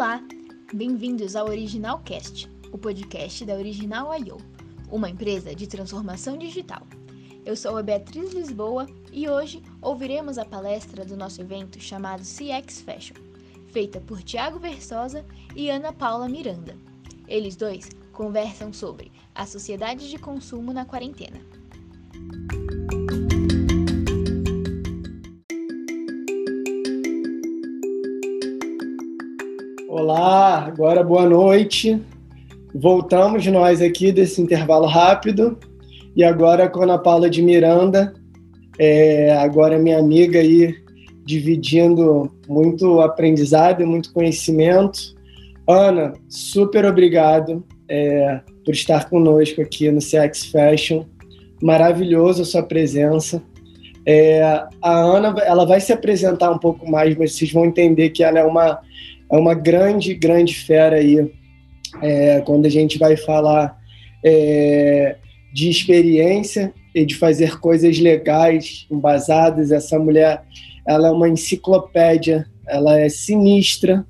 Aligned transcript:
Olá, 0.00 0.18
bem-vindos 0.72 1.36
ao 1.36 1.46
Original 1.46 1.98
Cast, 1.98 2.50
o 2.72 2.78
podcast 2.78 3.44
da 3.44 3.52
Original 3.52 4.10
I.O., 4.18 4.38
uma 4.90 5.10
empresa 5.10 5.54
de 5.54 5.66
transformação 5.66 6.38
digital. 6.38 6.86
Eu 7.44 7.54
sou 7.54 7.76
a 7.76 7.82
Beatriz 7.82 8.32
Lisboa 8.32 8.86
e 9.12 9.28
hoje 9.28 9.62
ouviremos 9.82 10.38
a 10.38 10.44
palestra 10.46 11.04
do 11.04 11.18
nosso 11.18 11.42
evento 11.42 11.78
chamado 11.78 12.22
CX 12.22 12.80
Fashion, 12.80 13.16
feita 13.68 14.00
por 14.00 14.22
Tiago 14.22 14.58
Versosa 14.58 15.22
e 15.54 15.68
Ana 15.68 15.92
Paula 15.92 16.30
Miranda. 16.30 16.74
Eles 17.28 17.54
dois 17.54 17.90
conversam 18.10 18.72
sobre 18.72 19.12
a 19.34 19.44
sociedade 19.44 20.08
de 20.08 20.16
consumo 20.16 20.72
na 20.72 20.86
quarentena. 20.86 21.59
Agora 30.80 31.04
boa 31.04 31.28
noite. 31.28 32.00
Voltamos 32.74 33.46
nós 33.48 33.82
aqui 33.82 34.10
desse 34.10 34.40
intervalo 34.40 34.86
rápido 34.86 35.58
e 36.16 36.24
agora 36.24 36.70
com 36.70 36.80
a 36.80 36.84
Ana 36.84 36.96
Paula 36.96 37.28
de 37.28 37.42
Miranda, 37.42 38.14
é, 38.78 39.30
agora 39.32 39.78
minha 39.78 39.98
amiga 39.98 40.38
aí 40.38 40.74
dividindo 41.22 42.32
muito 42.48 42.98
aprendizado 43.02 43.82
e 43.82 43.84
muito 43.84 44.10
conhecimento. 44.10 45.14
Ana, 45.68 46.14
super 46.30 46.86
obrigado 46.86 47.62
é, 47.86 48.40
por 48.64 48.72
estar 48.72 49.10
conosco 49.10 49.60
aqui 49.60 49.90
no 49.90 50.00
CX 50.00 50.46
Fashion. 50.46 51.04
Maravilhoso 51.62 52.40
a 52.40 52.46
sua 52.46 52.62
presença. 52.62 53.42
É, 54.06 54.42
a 54.80 54.98
Ana, 54.98 55.38
ela 55.42 55.66
vai 55.66 55.78
se 55.78 55.92
apresentar 55.92 56.50
um 56.50 56.58
pouco 56.58 56.90
mais, 56.90 57.14
mas 57.18 57.34
vocês 57.34 57.52
vão 57.52 57.66
entender 57.66 58.08
que 58.08 58.24
ela 58.24 58.38
é 58.38 58.44
uma 58.44 58.80
é 59.30 59.36
uma 59.36 59.54
grande, 59.54 60.14
grande 60.14 60.54
fera 60.54 60.96
aí. 60.96 61.30
É, 62.02 62.40
quando 62.42 62.66
a 62.66 62.68
gente 62.68 62.98
vai 62.98 63.16
falar 63.16 63.76
é, 64.24 65.16
de 65.52 65.68
experiência 65.68 66.72
e 66.94 67.04
de 67.04 67.14
fazer 67.16 67.58
coisas 67.58 67.98
legais, 67.98 68.86
embasadas, 68.90 69.70
essa 69.70 69.98
mulher, 69.98 70.42
ela 70.86 71.08
é 71.08 71.10
uma 71.10 71.28
enciclopédia, 71.28 72.46
ela 72.66 72.98
é 72.98 73.08
sinistra. 73.08 74.04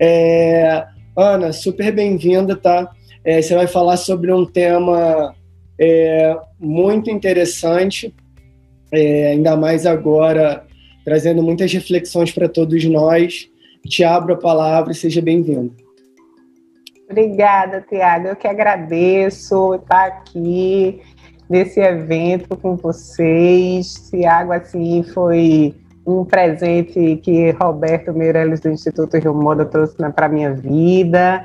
É, 0.00 0.84
Ana, 1.16 1.52
super 1.52 1.92
bem-vinda, 1.92 2.56
tá? 2.56 2.90
É, 3.24 3.40
você 3.40 3.54
vai 3.54 3.66
falar 3.66 3.96
sobre 3.96 4.32
um 4.32 4.44
tema 4.44 5.34
é, 5.78 6.36
muito 6.58 7.10
interessante, 7.10 8.14
é, 8.92 9.28
ainda 9.28 9.56
mais 9.56 9.86
agora, 9.86 10.66
trazendo 11.04 11.42
muitas 11.42 11.72
reflexões 11.72 12.30
para 12.30 12.48
todos 12.48 12.84
nós. 12.84 13.48
Te 13.86 14.04
abro 14.04 14.34
a 14.34 14.36
palavra 14.36 14.92
e 14.92 14.94
seja 14.94 15.20
bem-vindo. 15.20 15.74
Obrigada, 17.10 17.84
Tiago. 17.86 18.28
Eu 18.28 18.36
que 18.36 18.48
agradeço 18.48 19.74
estar 19.74 20.06
aqui 20.06 21.00
nesse 21.48 21.80
evento 21.80 22.56
com 22.56 22.76
vocês. 22.76 24.08
Tiago, 24.08 24.52
assim, 24.52 25.02
foi 25.02 25.74
um 26.06 26.24
presente 26.24 27.16
que 27.22 27.50
Roberto 27.50 28.12
Meirelles 28.12 28.60
do 28.60 28.70
Instituto 28.70 29.18
Rio 29.18 29.34
Moda 29.34 29.64
trouxe 29.64 30.00
né, 30.00 30.10
para 30.10 30.28
minha 30.28 30.54
vida. 30.54 31.44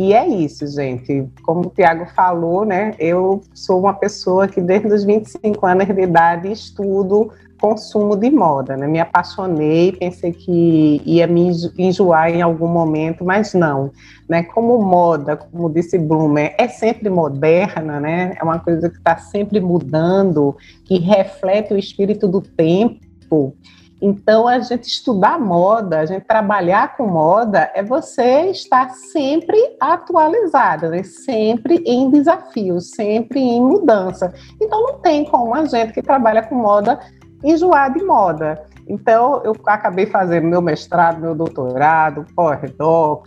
E 0.00 0.14
é 0.14 0.24
isso, 0.28 0.64
gente. 0.68 1.26
Como 1.42 1.62
o 1.62 1.70
Tiago 1.70 2.06
falou, 2.14 2.64
né? 2.64 2.94
Eu 3.00 3.42
sou 3.52 3.80
uma 3.80 3.92
pessoa 3.92 4.46
que 4.46 4.60
desde 4.60 4.86
os 4.86 5.02
25 5.02 5.66
anos 5.66 5.88
de 5.88 6.00
idade 6.00 6.52
estudo 6.52 7.32
consumo 7.60 8.14
de 8.14 8.30
moda, 8.30 8.76
né? 8.76 8.86
Me 8.86 9.00
apaixonei, 9.00 9.90
pensei 9.90 10.30
que 10.30 11.02
ia 11.04 11.26
me 11.26 11.50
enjoar 11.76 12.30
em 12.30 12.40
algum 12.40 12.68
momento, 12.68 13.24
mas 13.24 13.54
não, 13.54 13.90
né? 14.28 14.44
Como 14.44 14.80
moda, 14.80 15.36
como 15.36 15.68
disse 15.68 15.98
Blumer, 15.98 16.54
é 16.56 16.68
sempre 16.68 17.10
moderna, 17.10 17.98
né? 17.98 18.36
É 18.40 18.44
uma 18.44 18.60
coisa 18.60 18.88
que 18.88 18.98
está 18.98 19.16
sempre 19.16 19.58
mudando, 19.58 20.56
que 20.84 21.00
reflete 21.00 21.74
o 21.74 21.76
espírito 21.76 22.28
do 22.28 22.40
tempo. 22.40 23.52
Então, 24.00 24.46
a 24.46 24.60
gente 24.60 24.84
estudar 24.84 25.40
moda, 25.40 25.98
a 25.98 26.06
gente 26.06 26.24
trabalhar 26.24 26.96
com 26.96 27.06
moda, 27.06 27.70
é 27.74 27.82
você 27.82 28.46
estar 28.50 28.90
sempre 28.90 29.58
atualizada, 29.80 30.88
né? 30.88 31.02
sempre 31.02 31.82
em 31.84 32.08
desafio, 32.08 32.80
sempre 32.80 33.40
em 33.40 33.60
mudança. 33.60 34.32
Então, 34.60 34.80
não 34.82 34.98
tem 34.98 35.24
como 35.24 35.54
a 35.54 35.64
gente 35.64 35.92
que 35.92 36.02
trabalha 36.02 36.42
com 36.42 36.54
moda 36.54 37.00
enjoar 37.42 37.92
de 37.92 38.04
moda. 38.04 38.64
Então, 38.88 39.42
eu 39.44 39.54
acabei 39.66 40.06
fazendo 40.06 40.46
meu 40.46 40.62
mestrado, 40.62 41.20
meu 41.20 41.34
doutorado, 41.34 42.24
pós-doc, 42.34 43.26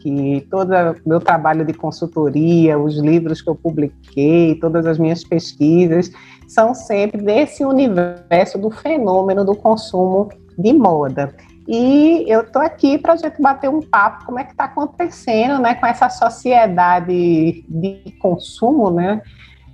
todo 0.49 0.71
meu 1.05 1.19
trabalho 1.19 1.63
de 1.63 1.73
consultoria, 1.73 2.79
os 2.79 2.97
livros 2.97 3.41
que 3.41 3.49
eu 3.49 3.55
publiquei, 3.55 4.55
todas 4.55 4.87
as 4.87 4.97
minhas 4.97 5.23
pesquisas, 5.23 6.11
são 6.47 6.73
sempre 6.73 7.21
desse 7.21 7.63
universo 7.63 8.57
do 8.57 8.71
fenômeno 8.71 9.45
do 9.45 9.55
consumo 9.55 10.29
de 10.57 10.73
moda. 10.73 11.33
E 11.67 12.25
eu 12.27 12.41
estou 12.41 12.61
aqui 12.61 12.97
para 12.97 13.13
a 13.13 13.15
gente 13.15 13.41
bater 13.41 13.69
um 13.69 13.81
papo 13.81 14.25
como 14.25 14.39
é 14.39 14.43
que 14.43 14.51
está 14.51 14.65
acontecendo 14.65 15.59
né, 15.59 15.75
com 15.75 15.85
essa 15.85 16.09
sociedade 16.09 17.63
de 17.67 18.13
consumo, 18.19 18.89
né? 18.89 19.21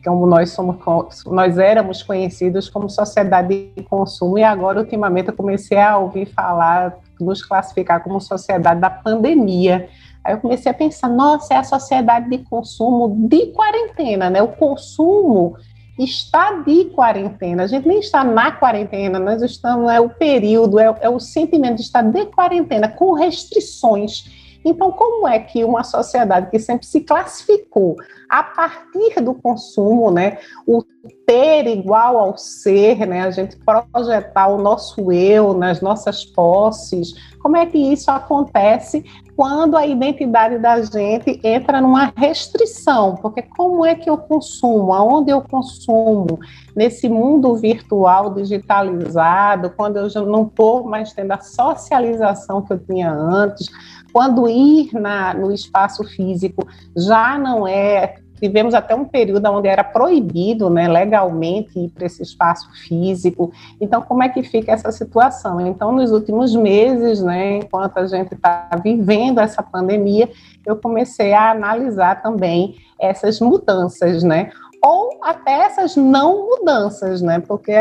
como 0.07 0.25
nós 0.25 0.51
somos 0.51 0.77
nós 1.25 1.57
éramos 1.57 2.01
conhecidos 2.01 2.69
como 2.69 2.89
sociedade 2.89 3.71
de 3.75 3.83
consumo 3.83 4.37
e 4.37 4.43
agora 4.43 4.79
ultimamente 4.79 5.27
eu 5.27 5.35
comecei 5.35 5.77
a 5.77 5.97
ouvir 5.97 6.27
falar 6.27 6.97
nos 7.19 7.43
classificar 7.43 8.01
como 8.01 8.21
sociedade 8.21 8.79
da 8.79 8.89
pandemia. 8.89 9.89
Aí 10.23 10.33
eu 10.33 10.39
comecei 10.39 10.71
a 10.71 10.75
pensar, 10.75 11.09
nossa, 11.09 11.53
é 11.53 11.57
a 11.57 11.63
sociedade 11.63 12.29
de 12.29 12.37
consumo 12.39 13.27
de 13.27 13.47
quarentena, 13.47 14.29
né? 14.29 14.41
O 14.41 14.49
consumo 14.49 15.57
está 15.97 16.61
de 16.61 16.85
quarentena. 16.85 17.63
A 17.63 17.67
gente 17.67 17.87
nem 17.87 17.99
está 17.99 18.23
na 18.23 18.51
quarentena, 18.51 19.19
nós 19.19 19.41
estamos 19.41 19.91
é 19.91 19.99
o 19.99 20.09
período, 20.09 20.79
é, 20.79 20.95
é 21.01 21.09
o 21.09 21.19
sentimento 21.19 21.77
de 21.77 21.81
estar 21.81 22.03
de 22.03 22.25
quarentena 22.27 22.87
com 22.87 23.13
restrições 23.13 24.36
então, 24.67 24.91
como 24.91 25.27
é 25.27 25.39
que 25.39 25.63
uma 25.63 25.83
sociedade 25.83 26.49
que 26.49 26.59
sempre 26.59 26.85
se 26.85 27.01
classificou 27.01 27.95
a 28.29 28.43
partir 28.43 29.21
do 29.21 29.33
consumo, 29.33 30.11
né, 30.11 30.37
o 30.67 30.83
ter 31.25 31.67
igual 31.67 32.17
ao 32.17 32.37
ser, 32.37 33.05
né, 33.07 33.21
a 33.21 33.31
gente 33.31 33.57
projetar 33.93 34.47
o 34.47 34.61
nosso 34.61 35.11
eu 35.11 35.53
nas 35.53 35.81
nossas 35.81 36.25
posses, 36.25 37.13
como 37.39 37.55
é 37.55 37.65
que 37.65 37.77
isso 37.77 38.11
acontece 38.11 39.05
quando 39.37 39.77
a 39.77 39.85
identidade 39.85 40.57
da 40.57 40.81
gente 40.81 41.39
entra 41.43 41.79
numa 41.79 42.11
restrição? 42.15 43.15
Porque 43.15 43.41
como 43.41 43.85
é 43.85 43.93
que 43.95 44.09
eu 44.09 44.17
consumo? 44.17 44.91
Aonde 44.93 45.31
eu 45.31 45.41
consumo? 45.41 46.39
Nesse 46.75 47.07
mundo 47.07 47.55
virtual, 47.55 48.33
digitalizado, 48.33 49.69
quando 49.77 49.97
eu 49.97 50.09
já 50.09 50.21
não 50.21 50.43
estou 50.43 50.83
mais 50.83 51.13
tendo 51.13 51.31
a 51.31 51.39
socialização 51.39 52.63
que 52.63 52.73
eu 52.73 52.79
tinha 52.79 53.11
antes, 53.11 53.67
quando 54.11 54.47
ir 54.47 54.93
na, 54.93 55.33
no 55.33 55.51
espaço 55.51 56.03
físico 56.03 56.67
já 56.95 57.37
não 57.37 57.67
é 57.67 58.15
tivemos 58.39 58.73
até 58.73 58.95
um 58.95 59.05
período 59.05 59.49
onde 59.49 59.67
era 59.67 59.83
proibido, 59.83 60.69
né, 60.69 60.87
legalmente 60.87 61.77
ir 61.79 61.89
para 61.89 62.05
esse 62.05 62.21
espaço 62.21 62.69
físico. 62.87 63.51
Então, 63.81 64.01
como 64.01 64.23
é 64.23 64.29
que 64.29 64.43
fica 64.43 64.71
essa 64.71 64.91
situação? 64.91 65.59
Então, 65.59 65.91
nos 65.91 66.11
últimos 66.11 66.55
meses, 66.55 67.21
né, 67.21 67.57
enquanto 67.57 67.97
a 67.97 68.07
gente 68.07 68.33
está 68.33 68.69
vivendo 68.83 69.39
essa 69.39 69.61
pandemia, 69.61 70.29
eu 70.65 70.75
comecei 70.75 71.33
a 71.33 71.51
analisar 71.51 72.21
também 72.21 72.75
essas 72.99 73.39
mudanças, 73.39 74.23
né? 74.23 74.51
Ou 74.83 75.19
até 75.23 75.65
essas 75.65 75.95
não 75.95 76.45
mudanças, 76.45 77.21
né? 77.21 77.39
Porque 77.39 77.73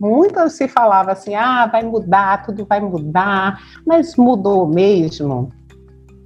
muitas 0.00 0.54
se 0.54 0.66
falava 0.68 1.12
assim, 1.12 1.34
ah, 1.34 1.66
vai 1.66 1.82
mudar, 1.82 2.44
tudo 2.44 2.64
vai 2.64 2.80
mudar, 2.80 3.60
mas 3.86 4.16
mudou 4.16 4.66
mesmo? 4.66 5.52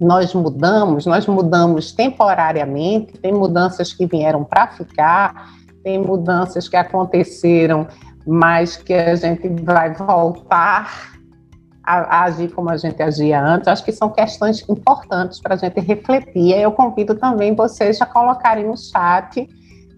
Nós 0.01 0.35
mudamos, 0.35 1.07
nós 1.07 1.27
mudamos 1.27 1.93
temporariamente, 1.93 3.19
tem 3.19 3.33
mudanças 3.33 3.93
que 3.93 4.07
vieram 4.07 4.45
para 4.45 4.69
ficar, 4.69 5.53
tem 5.83 5.99
mudanças 5.99 6.69
que 6.69 6.77
aconteceram, 6.77 7.87
mas 8.27 8.77
que 8.77 8.93
a 8.93 9.15
gente 9.15 9.49
vai 9.63 9.95
voltar 9.95 11.15
a, 11.85 11.99
a 11.99 12.25
agir 12.25 12.51
como 12.53 12.71
a 12.71 12.77
gente 12.77 13.03
agia 13.03 13.41
antes. 13.41 13.69
Acho 13.69 13.85
que 13.85 13.93
são 13.93 14.09
questões 14.09 14.67
importantes 14.69 15.41
para 15.41 15.55
a 15.55 15.59
gente 15.59 15.79
refletir. 15.81 16.59
Eu 16.59 16.73
convido 16.73 17.15
também 17.15 17.55
vocês 17.55 18.01
a 18.01 18.07
colocarem 18.07 18.67
no 18.67 18.77
chat 18.77 19.47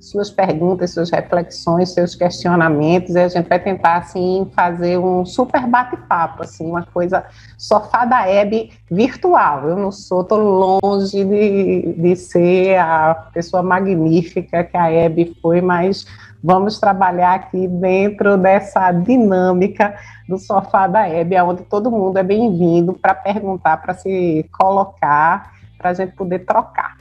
suas 0.00 0.30
perguntas, 0.30 0.92
suas 0.92 1.10
reflexões, 1.10 1.92
seus 1.92 2.14
questionamentos, 2.14 3.14
e 3.14 3.18
a 3.18 3.28
gente 3.28 3.48
vai 3.48 3.58
tentar, 3.58 3.96
assim, 3.96 4.50
fazer 4.54 4.98
um 4.98 5.24
super 5.24 5.66
bate-papo, 5.66 6.42
assim, 6.42 6.66
uma 6.66 6.84
coisa 6.84 7.24
sofá 7.56 8.04
da 8.04 8.28
Hebe 8.28 8.72
virtual. 8.90 9.68
Eu 9.68 9.76
não 9.76 9.90
sou, 9.90 10.24
tô 10.24 10.36
longe 10.36 11.24
de, 11.24 11.94
de 11.94 12.16
ser 12.16 12.78
a 12.78 13.14
pessoa 13.32 13.62
magnífica 13.62 14.64
que 14.64 14.76
a 14.76 14.90
Hebe 14.90 15.36
foi, 15.40 15.60
mas 15.60 16.06
vamos 16.42 16.78
trabalhar 16.78 17.34
aqui 17.34 17.66
dentro 17.66 18.36
dessa 18.36 18.92
dinâmica 18.92 19.96
do 20.28 20.38
sofá 20.38 20.86
da 20.86 21.08
Hebe, 21.08 21.40
onde 21.40 21.62
todo 21.64 21.90
mundo 21.90 22.18
é 22.18 22.22
bem-vindo 22.22 22.92
para 22.94 23.14
perguntar, 23.14 23.78
para 23.78 23.94
se 23.94 24.48
colocar, 24.56 25.52
para 25.76 25.90
a 25.90 25.94
gente 25.94 26.12
poder 26.12 26.40
trocar. 26.40 26.95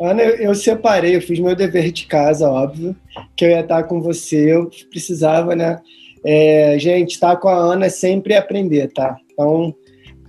Ana, 0.00 0.22
eu 0.22 0.54
separei, 0.54 1.16
eu 1.16 1.22
fiz 1.22 1.38
meu 1.38 1.54
dever 1.54 1.92
de 1.92 2.06
casa, 2.06 2.48
óbvio, 2.48 2.96
que 3.36 3.44
eu 3.44 3.50
ia 3.50 3.60
estar 3.60 3.84
com 3.84 4.00
você, 4.00 4.52
eu 4.52 4.70
precisava, 4.90 5.54
né? 5.54 5.78
É, 6.24 6.76
gente, 6.78 7.12
estar 7.12 7.36
com 7.36 7.48
a 7.48 7.56
Ana 7.56 7.86
é 7.86 7.88
sempre 7.88 8.34
aprender, 8.34 8.92
tá? 8.92 9.16
Então, 9.32 9.74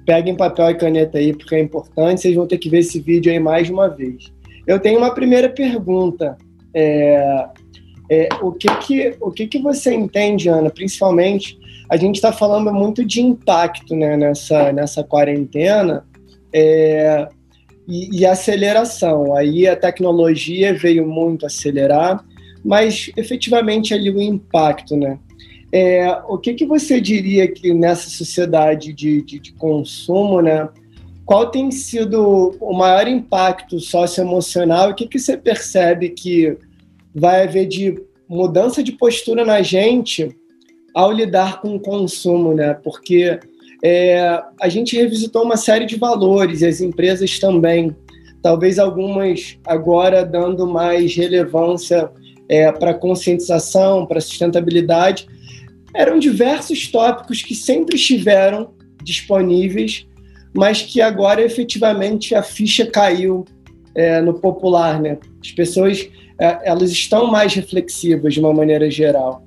peguem 0.06 0.36
papel 0.36 0.71
e 0.71 0.75
caneta 0.75 1.18
aí, 1.18 1.33
porque 1.33 1.56
é 1.56 1.60
importante, 1.60 2.21
vocês 2.21 2.36
vão 2.36 2.48
ter 2.48 2.57
que 2.57 2.69
ver 2.69 2.80
esse 2.80 3.00
vídeo 3.00 3.31
aí 3.31 3.39
mais 3.39 3.69
uma 3.69 3.88
vez. 3.88 4.31
Eu 4.65 4.80
tenho 4.80 4.98
uma 4.98 5.13
primeira 5.13 5.50
pergunta. 5.50 6.38
É, 6.74 7.45
é, 8.10 8.30
o 8.42 8.51
que 8.51 8.68
que, 8.77 9.15
o 9.21 9.31
que 9.31 9.48
que 9.48 9.60
você 9.60 9.94
entende, 9.94 10.50
Ana? 10.50 10.69
Principalmente, 10.69 11.57
a 11.89 11.98
gente 11.98 12.15
está 12.15 12.31
falando 12.31 12.71
muito 12.74 13.06
de 13.06 13.21
impacto 13.21 13.95
né, 13.95 14.18
nessa, 14.18 14.71
nessa 14.71 15.04
quarentena 15.04 16.06
é, 16.54 17.27
e, 17.88 18.20
e 18.20 18.26
aceleração. 18.26 19.36
Aí 19.36 19.68
a 19.68 19.76
tecnologia 19.76 20.74
veio 20.74 21.08
muito 21.08 21.46
acelerar, 21.46 22.24
mas 22.64 23.12
efetivamente 23.18 23.94
ali 23.94 24.10
o 24.10 24.22
impacto, 24.22 24.96
né? 24.96 25.20
É, 25.72 26.08
o 26.28 26.38
que, 26.38 26.54
que 26.54 26.66
você 26.66 27.02
diria 27.02 27.48
que 27.48 27.74
nessa 27.74 28.08
sociedade 28.10 28.94
de, 28.94 29.24
de, 29.24 29.40
de, 29.40 29.54
consumo, 29.54 30.40
né? 30.40 30.70
Qual 31.26 31.50
tem 31.50 31.72
sido 31.72 32.56
o 32.60 32.74
maior 32.74 33.08
impacto 33.08 33.80
socioemocional? 33.80 34.92
O 34.92 34.94
que, 34.94 35.08
que 35.08 35.18
você 35.18 35.36
percebe 35.36 36.10
que 36.10 36.56
vai 37.16 37.44
haver 37.44 37.66
de 37.68 38.00
mudança 38.30 38.84
de 38.84 38.92
postura 38.92 39.44
na 39.44 39.62
gente 39.62 40.36
ao 40.94 41.12
lidar 41.12 41.60
com 41.60 41.76
o 41.76 41.80
consumo, 41.80 42.54
né? 42.54 42.76
Porque 42.76 43.40
é, 43.84 44.42
a 44.62 44.70
gente 44.70 44.96
revisitou 44.96 45.44
uma 45.44 45.58
série 45.58 45.86
de 45.86 45.98
valores 45.98 46.62
e 46.62 46.66
as 46.66 46.80
empresas 46.80 47.38
também. 47.38 47.94
Talvez 48.42 48.80
algumas 48.80 49.58
agora 49.66 50.26
dando 50.26 50.66
mais 50.66 51.16
relevância 51.16 52.10
é, 52.48 52.72
para 52.72 52.94
conscientização, 52.94 54.06
para 54.06 54.22
sustentabilidade, 54.22 55.28
eram 55.94 56.18
diversos 56.18 56.88
tópicos 56.88 57.42
que 57.42 57.54
sempre 57.54 57.96
estiveram 57.98 58.74
disponíveis, 59.04 60.08
mas 60.54 60.82
que 60.82 61.02
agora 61.02 61.42
efetivamente 61.42 62.34
a 62.34 62.42
ficha 62.42 62.86
caiu 62.86 63.44
é, 63.96 64.22
no 64.22 64.34
popular, 64.34 65.02
né? 65.02 65.18
As 65.42 65.52
pessoas 65.52 66.10
é, 66.40 66.60
elas 66.64 66.92
estão 66.92 67.28
mais 67.28 67.54
reflexivas 67.54 68.34
de 68.34 68.40
uma 68.40 68.54
maneira 68.54 68.90
geral. 68.90 69.46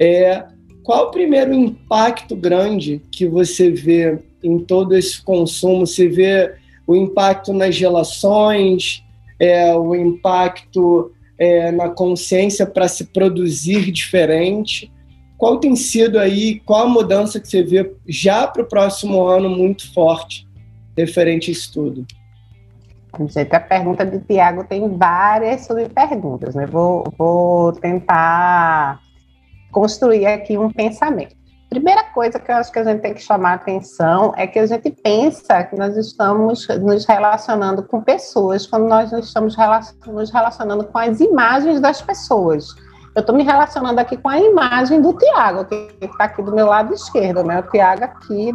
É, 0.00 0.44
qual 0.84 1.06
o 1.06 1.10
primeiro 1.10 1.52
impacto 1.54 2.36
grande 2.36 3.00
que 3.10 3.26
você 3.26 3.70
vê 3.70 4.18
em 4.42 4.58
todo 4.58 4.94
esse 4.94 5.20
consumo? 5.22 5.86
Você 5.86 6.06
vê 6.06 6.56
o 6.86 6.94
impacto 6.94 7.54
nas 7.54 7.78
relações, 7.78 9.02
é, 9.40 9.74
o 9.74 9.94
impacto 9.94 11.10
é, 11.38 11.72
na 11.72 11.88
consciência 11.88 12.66
para 12.66 12.86
se 12.86 13.06
produzir 13.06 13.90
diferente? 13.90 14.92
Qual 15.38 15.58
tem 15.58 15.74
sido 15.74 16.18
aí, 16.18 16.60
qual 16.60 16.84
a 16.84 16.88
mudança 16.88 17.40
que 17.40 17.48
você 17.48 17.62
vê 17.62 17.90
já 18.06 18.46
para 18.46 18.62
o 18.62 18.66
próximo 18.66 19.24
ano 19.26 19.48
muito 19.48 19.90
forte 19.94 20.46
referente 20.94 21.50
a 21.50 21.52
isso 21.52 21.72
tudo? 21.72 22.06
Gente, 23.18 23.56
a 23.56 23.60
pergunta 23.60 24.04
de 24.04 24.20
Tiago 24.20 24.64
tem 24.64 24.86
várias 24.98 25.62
subperguntas, 25.62 26.54
né? 26.54 26.66
Vou, 26.66 27.04
vou 27.16 27.72
tentar 27.72 29.00
construir 29.74 30.24
aqui 30.24 30.56
um 30.56 30.70
pensamento. 30.70 31.34
Primeira 31.68 32.04
coisa 32.04 32.38
que 32.38 32.52
eu 32.52 32.54
acho 32.54 32.70
que 32.70 32.78
a 32.78 32.84
gente 32.84 33.00
tem 33.00 33.12
que 33.12 33.20
chamar 33.20 33.54
atenção 33.54 34.32
é 34.36 34.46
que 34.46 34.60
a 34.60 34.66
gente 34.66 34.90
pensa 34.90 35.64
que 35.64 35.74
nós 35.76 35.96
estamos 35.96 36.68
nos 36.80 37.04
relacionando 37.04 37.82
com 37.82 38.00
pessoas 38.00 38.64
quando 38.64 38.86
nós 38.86 39.12
estamos 39.12 39.56
nos 40.06 40.30
relacionando 40.30 40.84
com 40.84 40.98
as 40.98 41.18
imagens 41.18 41.80
das 41.80 42.00
pessoas. 42.00 42.66
Eu 43.14 43.20
estou 43.20 43.34
me 43.34 43.44
relacionando 43.44 44.00
aqui 44.00 44.16
com 44.16 44.28
a 44.28 44.40
imagem 44.40 45.00
do 45.00 45.12
Tiago, 45.12 45.64
que 45.66 45.88
está 46.00 46.24
aqui 46.24 46.42
do 46.42 46.52
meu 46.52 46.66
lado 46.66 46.92
esquerdo, 46.92 47.44
né? 47.44 47.60
O 47.60 47.70
Tiago 47.70 48.04
aqui. 48.04 48.50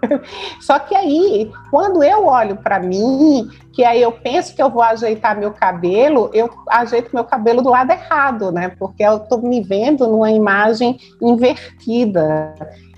Só 0.60 0.78
que 0.78 0.94
aí, 0.94 1.52
quando 1.70 2.02
eu 2.02 2.26
olho 2.26 2.56
para 2.56 2.80
mim, 2.80 3.46
que 3.74 3.84
aí 3.84 4.00
eu 4.00 4.10
penso 4.10 4.54
que 4.54 4.62
eu 4.62 4.70
vou 4.70 4.82
ajeitar 4.82 5.38
meu 5.38 5.52
cabelo, 5.52 6.30
eu 6.32 6.48
ajeito 6.70 7.10
meu 7.12 7.24
cabelo 7.24 7.60
do 7.60 7.68
lado 7.68 7.90
errado, 7.90 8.50
né? 8.50 8.70
Porque 8.70 9.02
eu 9.02 9.18
estou 9.18 9.42
me 9.42 9.60
vendo 9.60 10.06
numa 10.06 10.30
imagem 10.30 10.98
invertida. 11.20 12.54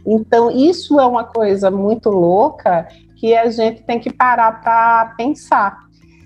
Então, 0.07 0.53
isso 0.53 1.01
é 1.01 1.07
uma 1.07 1.25
coisa 1.25 1.69
muito 1.69 2.11
louca 2.11 2.87
que 3.17 3.35
a 3.35 3.51
gente 3.51 3.83
tem 3.83 3.99
que 3.99 4.13
parar 4.13 4.61
para 4.61 5.15
pensar. 5.17 5.79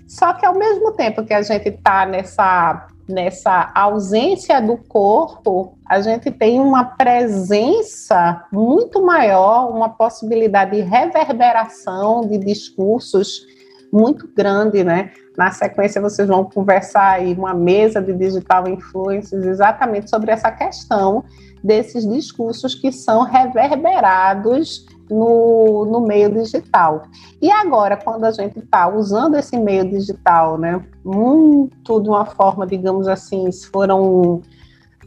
Só 0.07 0.33
que 0.33 0.45
ao 0.45 0.53
mesmo 0.53 0.91
tempo 0.91 1.23
que 1.23 1.33
a 1.33 1.41
gente 1.41 1.69
está 1.69 2.05
nessa 2.05 2.85
nessa 3.11 3.71
ausência 3.75 4.61
do 4.61 4.77
corpo, 4.77 5.77
a 5.87 6.01
gente 6.01 6.31
tem 6.31 6.59
uma 6.59 6.83
presença 6.83 8.45
muito 8.51 9.01
maior, 9.03 9.69
uma 9.69 9.89
possibilidade 9.89 10.71
de 10.71 10.81
reverberação 10.81 12.21
de 12.21 12.37
discursos 12.37 13.45
muito 13.91 14.27
grande, 14.35 14.83
né? 14.83 15.11
Na 15.37 15.51
sequência, 15.51 16.01
vocês 16.01 16.27
vão 16.27 16.45
conversar 16.45 17.11
aí 17.11 17.33
uma 17.33 17.53
mesa 17.53 18.01
de 18.01 18.13
digital 18.13 18.67
influencers 18.67 19.45
exatamente 19.45 20.09
sobre 20.09 20.31
essa 20.31 20.51
questão 20.51 21.23
desses 21.63 22.07
discursos 22.07 22.73
que 22.73 22.91
são 22.91 23.23
reverberados 23.23 24.85
no, 25.11 25.85
no 25.85 26.01
meio 26.01 26.31
digital. 26.31 27.03
E 27.41 27.51
agora, 27.51 27.97
quando 27.97 28.23
a 28.23 28.31
gente 28.31 28.59
está 28.59 28.87
usando 28.87 29.35
esse 29.35 29.57
meio 29.57 29.87
digital, 29.89 30.57
né, 30.57 30.81
muito 31.03 31.99
de 31.99 32.09
uma 32.09 32.25
forma, 32.25 32.65
digamos 32.65 33.07
assim, 33.07 33.49
foram 33.71 34.41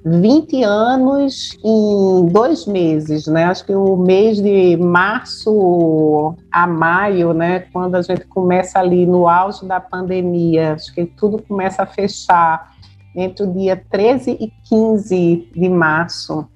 20 0.04 0.62
anos 0.62 1.56
em 1.64 2.26
dois 2.26 2.66
meses, 2.66 3.26
né? 3.26 3.44
Acho 3.44 3.64
que 3.64 3.74
o 3.74 3.96
mês 3.96 4.36
de 4.36 4.76
março 4.76 6.34
a 6.52 6.66
maio, 6.66 7.32
né? 7.32 7.60
Quando 7.72 7.94
a 7.94 8.02
gente 8.02 8.26
começa 8.26 8.78
ali 8.78 9.06
no 9.06 9.26
auge 9.26 9.64
da 9.64 9.80
pandemia, 9.80 10.74
acho 10.74 10.94
que 10.94 11.06
tudo 11.06 11.42
começa 11.42 11.84
a 11.84 11.86
fechar 11.86 12.74
entre 13.16 13.44
o 13.44 13.52
dia 13.52 13.82
13 13.90 14.32
e 14.32 14.52
15 14.68 15.48
de 15.54 15.68
março 15.70 16.46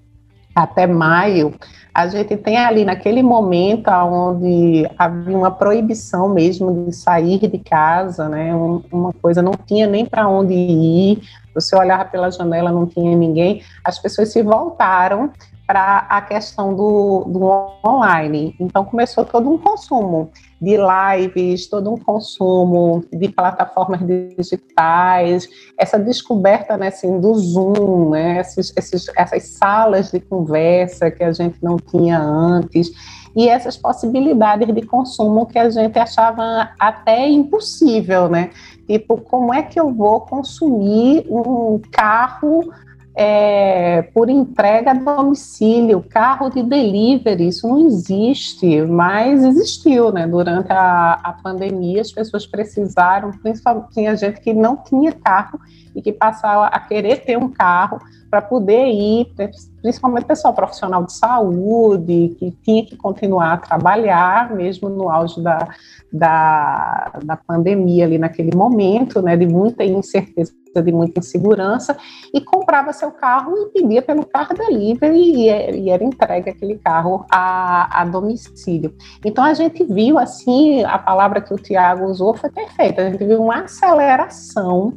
até 0.62 0.86
maio, 0.86 1.54
a 1.94 2.06
gente 2.06 2.36
tem 2.36 2.56
ali 2.56 2.84
naquele 2.84 3.22
momento 3.22 3.88
onde 3.90 4.88
havia 4.96 5.36
uma 5.36 5.50
proibição 5.50 6.28
mesmo 6.28 6.84
de 6.84 6.92
sair 6.94 7.38
de 7.38 7.58
casa, 7.58 8.28
né? 8.28 8.54
uma 8.92 9.12
coisa 9.20 9.42
não 9.42 9.52
tinha 9.66 9.86
nem 9.86 10.06
para 10.06 10.28
onde 10.28 10.54
ir. 10.54 11.22
Você 11.54 11.74
olhava 11.74 12.04
pela 12.04 12.30
janela, 12.30 12.70
não 12.70 12.86
tinha 12.86 13.16
ninguém. 13.16 13.62
As 13.84 13.98
pessoas 13.98 14.32
se 14.32 14.42
voltaram 14.42 15.32
para 15.68 16.06
a 16.08 16.22
questão 16.22 16.74
do, 16.74 17.24
do 17.26 17.44
online. 17.86 18.56
Então 18.58 18.86
começou 18.86 19.22
todo 19.22 19.50
um 19.50 19.58
consumo 19.58 20.30
de 20.58 20.78
lives, 20.78 21.66
todo 21.66 21.92
um 21.92 21.98
consumo 21.98 23.04
de 23.12 23.28
plataformas 23.28 24.00
digitais, 24.00 25.46
essa 25.76 25.98
descoberta 25.98 26.78
né, 26.78 26.88
assim, 26.88 27.20
do 27.20 27.34
Zoom, 27.34 28.08
né, 28.08 28.40
esses, 28.40 28.72
esses, 28.74 29.06
essas 29.14 29.46
salas 29.46 30.10
de 30.10 30.20
conversa 30.20 31.10
que 31.10 31.22
a 31.22 31.32
gente 31.32 31.62
não 31.62 31.76
tinha 31.76 32.18
antes, 32.18 32.90
e 33.36 33.46
essas 33.46 33.76
possibilidades 33.76 34.74
de 34.74 34.82
consumo 34.86 35.44
que 35.44 35.58
a 35.58 35.68
gente 35.68 35.98
achava 35.98 36.70
até 36.78 37.28
impossível, 37.28 38.26
né? 38.26 38.50
Tipo, 38.86 39.18
como 39.18 39.52
é 39.52 39.62
que 39.62 39.78
eu 39.78 39.92
vou 39.92 40.22
consumir 40.22 41.26
um 41.28 41.78
carro 41.92 42.72
é, 43.20 44.02
por 44.14 44.30
entrega 44.30 44.92
a 44.92 44.94
domicílio, 44.94 46.04
carro 46.08 46.48
de 46.50 46.62
delivery, 46.62 47.48
isso 47.48 47.66
não 47.66 47.84
existe, 47.84 48.82
mas 48.82 49.42
existiu, 49.42 50.12
né? 50.12 50.24
Durante 50.24 50.70
a, 50.70 51.14
a 51.14 51.32
pandemia, 51.32 52.00
as 52.00 52.12
pessoas 52.12 52.46
precisaram, 52.46 53.32
principalmente 53.32 53.90
tinha 53.90 54.14
gente 54.14 54.40
que 54.40 54.54
não 54.54 54.76
tinha 54.76 55.10
carro 55.10 55.58
e 55.98 56.02
que 56.02 56.12
passava 56.12 56.66
a 56.66 56.78
querer 56.78 57.24
ter 57.24 57.36
um 57.36 57.48
carro 57.48 57.98
para 58.30 58.40
poder 58.40 58.86
ir, 58.86 59.32
principalmente 59.80 60.26
pessoal 60.26 60.54
profissional 60.54 61.04
de 61.04 61.12
saúde, 61.12 62.36
que 62.38 62.50
tinha 62.62 62.84
que 62.84 62.96
continuar 62.96 63.54
a 63.54 63.56
trabalhar, 63.56 64.54
mesmo 64.54 64.88
no 64.88 65.10
auge 65.10 65.42
da, 65.42 65.66
da, 66.12 67.12
da 67.24 67.36
pandemia 67.36 68.04
ali 68.04 68.18
naquele 68.18 68.54
momento, 68.54 69.22
né, 69.22 69.36
de 69.36 69.46
muita 69.46 69.82
incerteza, 69.82 70.52
de 70.84 70.92
muita 70.92 71.20
insegurança, 71.20 71.96
e 72.32 72.40
comprava 72.40 72.92
seu 72.92 73.10
carro 73.10 73.56
e 73.56 73.80
pedia 73.80 74.02
pelo 74.02 74.24
carro 74.24 74.54
delivery 74.54 75.18
e, 75.18 75.48
e 75.80 75.90
era 75.90 76.04
entregue 76.04 76.50
aquele 76.50 76.76
carro 76.76 77.24
a, 77.32 78.02
a 78.02 78.04
domicílio. 78.04 78.94
Então 79.24 79.42
a 79.42 79.54
gente 79.54 79.82
viu 79.84 80.18
assim, 80.18 80.84
a 80.84 80.98
palavra 80.98 81.40
que 81.40 81.52
o 81.52 81.56
Tiago 81.56 82.04
usou 82.04 82.34
foi 82.34 82.50
perfeita, 82.50 83.02
a 83.02 83.10
gente 83.10 83.24
viu 83.24 83.42
uma 83.42 83.62
aceleração 83.62 84.92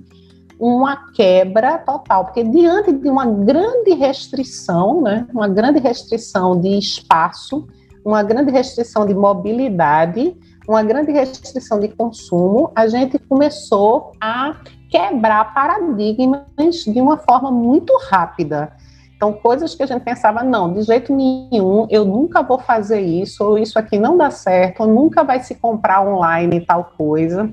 uma 0.61 1.11
quebra 1.11 1.79
total, 1.79 2.25
porque 2.25 2.43
diante 2.43 2.91
de 2.91 3.09
uma 3.09 3.25
grande 3.25 3.95
restrição, 3.95 5.01
né, 5.01 5.25
uma 5.33 5.47
grande 5.47 5.79
restrição 5.79 6.59
de 6.61 6.77
espaço, 6.77 7.67
uma 8.05 8.21
grande 8.21 8.51
restrição 8.51 9.03
de 9.03 9.15
mobilidade, 9.15 10.37
uma 10.67 10.83
grande 10.83 11.11
restrição 11.11 11.79
de 11.79 11.87
consumo, 11.87 12.71
a 12.75 12.87
gente 12.87 13.17
começou 13.17 14.11
a 14.21 14.55
quebrar 14.87 15.51
paradigmas 15.51 16.43
de 16.85 17.01
uma 17.01 17.17
forma 17.17 17.49
muito 17.49 17.91
rápida. 18.07 18.71
Então, 19.15 19.33
coisas 19.33 19.73
que 19.73 19.81
a 19.81 19.87
gente 19.87 20.03
pensava, 20.03 20.43
não, 20.43 20.71
de 20.73 20.83
jeito 20.83 21.11
nenhum, 21.11 21.87
eu 21.89 22.05
nunca 22.05 22.43
vou 22.43 22.59
fazer 22.59 23.01
isso, 23.01 23.43
ou 23.43 23.57
isso 23.57 23.79
aqui 23.79 23.97
não 23.97 24.15
dá 24.15 24.29
certo, 24.29 24.81
ou 24.81 24.87
nunca 24.87 25.23
vai 25.23 25.39
se 25.39 25.55
comprar 25.55 26.05
online 26.05 26.61
tal 26.61 26.91
coisa 26.95 27.51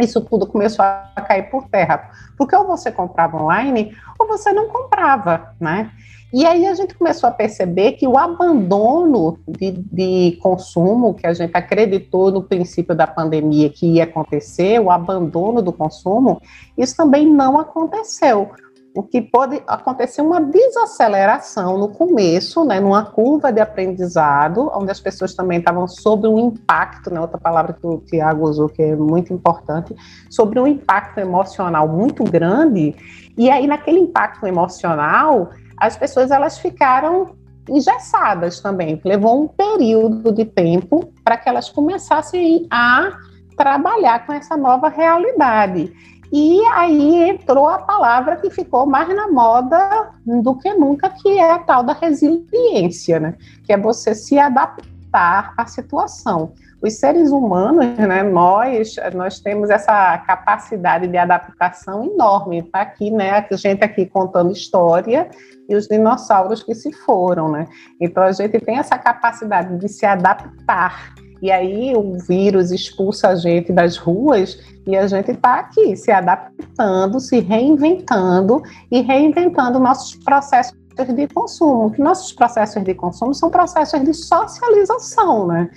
isso 0.00 0.20
tudo 0.20 0.46
começou 0.46 0.84
a 0.84 1.20
cair 1.26 1.50
por 1.50 1.68
terra. 1.68 2.10
Porque 2.36 2.56
ou 2.56 2.66
você 2.66 2.90
comprava 2.90 3.42
online 3.42 3.96
ou 4.18 4.26
você 4.26 4.52
não 4.52 4.68
comprava, 4.68 5.54
né? 5.60 5.90
E 6.32 6.46
aí 6.46 6.66
a 6.66 6.72
gente 6.74 6.94
começou 6.94 7.28
a 7.28 7.32
perceber 7.32 7.92
que 7.92 8.08
o 8.08 8.16
abandono 8.16 9.38
de, 9.46 9.70
de, 9.70 10.38
consumo, 10.40 11.12
que 11.12 11.26
a 11.26 11.34
gente 11.34 11.54
acreditou 11.54 12.30
no 12.30 12.42
princípio 12.42 12.94
da 12.94 13.06
pandemia 13.06 13.68
que 13.68 13.86
ia 13.86 14.04
acontecer, 14.04 14.80
o 14.80 14.90
abandono 14.90 15.60
do 15.60 15.74
consumo, 15.74 16.40
isso 16.76 16.96
também 16.96 17.26
não 17.26 17.60
aconteceu 17.60 18.50
o 18.94 19.02
que 19.02 19.22
pode 19.22 19.62
acontecer 19.66 20.20
uma 20.20 20.40
desaceleração 20.40 21.78
no 21.78 21.88
começo, 21.88 22.64
né, 22.64 22.78
numa 22.78 23.04
curva 23.04 23.50
de 23.50 23.60
aprendizado, 23.60 24.70
onde 24.74 24.90
as 24.90 25.00
pessoas 25.00 25.34
também 25.34 25.58
estavam 25.58 25.88
sob 25.88 26.28
um 26.28 26.38
impacto, 26.38 27.12
né, 27.12 27.20
outra 27.20 27.38
palavra 27.38 27.72
que 27.72 27.86
o 27.86 27.98
Tiago 27.98 28.48
usou 28.48 28.68
que 28.68 28.82
é 28.82 28.94
muito 28.94 29.32
importante, 29.32 29.96
sobre 30.30 30.60
um 30.60 30.66
impacto 30.66 31.18
emocional 31.18 31.88
muito 31.88 32.22
grande, 32.24 32.94
e 33.36 33.50
aí 33.50 33.66
naquele 33.66 33.98
impacto 33.98 34.46
emocional, 34.46 35.50
as 35.78 35.96
pessoas 35.96 36.30
elas 36.30 36.58
ficaram 36.58 37.30
engessadas 37.68 38.60
também, 38.60 39.00
levou 39.04 39.42
um 39.42 39.48
período 39.48 40.32
de 40.32 40.44
tempo 40.44 41.12
para 41.24 41.36
que 41.36 41.48
elas 41.48 41.70
começassem 41.70 42.66
a 42.70 43.12
trabalhar 43.56 44.26
com 44.26 44.32
essa 44.32 44.56
nova 44.56 44.88
realidade. 44.88 45.92
E 46.32 46.64
aí 46.66 47.28
entrou 47.28 47.68
a 47.68 47.78
palavra 47.78 48.36
que 48.36 48.48
ficou 48.48 48.86
mais 48.86 49.06
na 49.14 49.28
moda 49.28 50.12
do 50.24 50.56
que 50.56 50.72
nunca, 50.72 51.10
que 51.10 51.38
é 51.38 51.52
a 51.52 51.58
tal 51.58 51.82
da 51.82 51.92
resiliência, 51.92 53.20
né? 53.20 53.34
Que 53.64 53.74
é 53.74 53.76
você 53.76 54.14
se 54.14 54.38
adaptar 54.38 55.52
à 55.58 55.66
situação. 55.66 56.54
Os 56.82 56.94
seres 56.94 57.30
humanos, 57.30 57.86
né, 57.98 58.22
nós, 58.22 58.96
nós 59.14 59.40
temos 59.40 59.68
essa 59.68 60.18
capacidade 60.18 61.06
de 61.06 61.18
adaptação 61.18 62.02
enorme. 62.02 62.62
Tá 62.62 62.80
aqui, 62.80 63.10
né, 63.10 63.46
a 63.48 63.56
gente 63.56 63.84
aqui 63.84 64.06
contando 64.06 64.50
história 64.50 65.30
e 65.68 65.76
os 65.76 65.86
dinossauros 65.86 66.62
que 66.62 66.74
se 66.74 66.92
foram, 66.92 67.50
né? 67.50 67.66
Então 68.00 68.22
a 68.22 68.32
gente 68.32 68.58
tem 68.58 68.78
essa 68.78 68.98
capacidade 68.98 69.76
de 69.76 69.88
se 69.88 70.06
adaptar 70.06 71.14
e 71.42 71.50
aí 71.50 71.92
o 71.96 72.16
vírus 72.18 72.70
expulsa 72.70 73.30
a 73.30 73.34
gente 73.34 73.72
das 73.72 73.96
ruas 73.96 74.60
e 74.86 74.96
a 74.96 75.08
gente 75.08 75.32
está 75.32 75.58
aqui 75.58 75.96
se 75.96 76.12
adaptando, 76.12 77.18
se 77.18 77.40
reinventando 77.40 78.62
e 78.92 79.00
reinventando 79.00 79.80
nossos 79.80 80.14
processos 80.14 80.78
de 80.96 81.26
consumo. 81.26 81.90
Que 81.90 82.00
nossos 82.00 82.32
processos 82.32 82.84
de 82.84 82.94
consumo 82.94 83.34
são 83.34 83.50
processos 83.50 84.04
de 84.04 84.14
socialização, 84.14 85.48
né? 85.48 85.68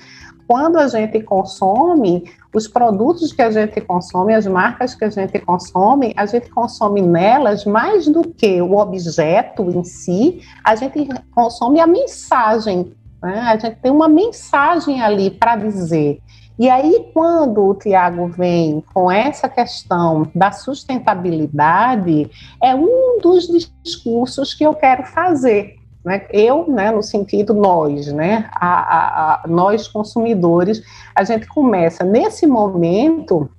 Quando 0.47 0.77
a 0.77 0.87
gente 0.87 1.19
consome, 1.21 2.31
os 2.53 2.67
produtos 2.67 3.33
que 3.33 3.41
a 3.41 3.49
gente 3.49 3.81
consome, 3.81 4.35
as 4.35 4.45
marcas 4.45 4.93
que 4.93 5.03
a 5.03 5.09
gente 5.09 5.39
consome, 5.39 6.13
a 6.15 6.27
gente 6.27 6.47
consome 6.51 7.01
nelas 7.01 7.65
mais 7.65 8.07
do 8.07 8.21
que 8.21 8.61
o 8.61 8.77
objeto 8.77 9.63
em 9.71 9.83
si, 9.83 10.41
a 10.63 10.75
gente 10.75 11.09
consome 11.33 11.79
a 11.79 11.87
mensagem 11.87 12.93
né? 13.21 13.39
A 13.41 13.57
gente 13.57 13.77
tem 13.77 13.91
uma 13.91 14.07
mensagem 14.07 15.01
ali 15.01 15.29
para 15.29 15.55
dizer. 15.55 16.21
E 16.57 16.69
aí, 16.69 17.09
quando 17.13 17.65
o 17.65 17.75
Tiago 17.75 18.27
vem 18.27 18.81
com 18.93 19.11
essa 19.11 19.49
questão 19.49 20.29
da 20.33 20.51
sustentabilidade, 20.51 22.29
é 22.63 22.73
um 22.73 23.19
dos 23.21 23.47
discursos 23.83 24.53
que 24.53 24.63
eu 24.63 24.73
quero 24.73 25.03
fazer. 25.03 25.75
Né? 26.03 26.25
Eu, 26.31 26.65
né, 26.69 26.91
no 26.91 27.03
sentido 27.03 27.53
nós, 27.53 28.07
né, 28.13 28.47
a, 28.53 28.67
a, 28.67 29.43
a, 29.43 29.47
nós 29.47 29.87
consumidores, 29.87 30.81
a 31.13 31.23
gente 31.23 31.45
começa 31.47 32.05
nesse 32.05 32.47
momento 32.47 33.49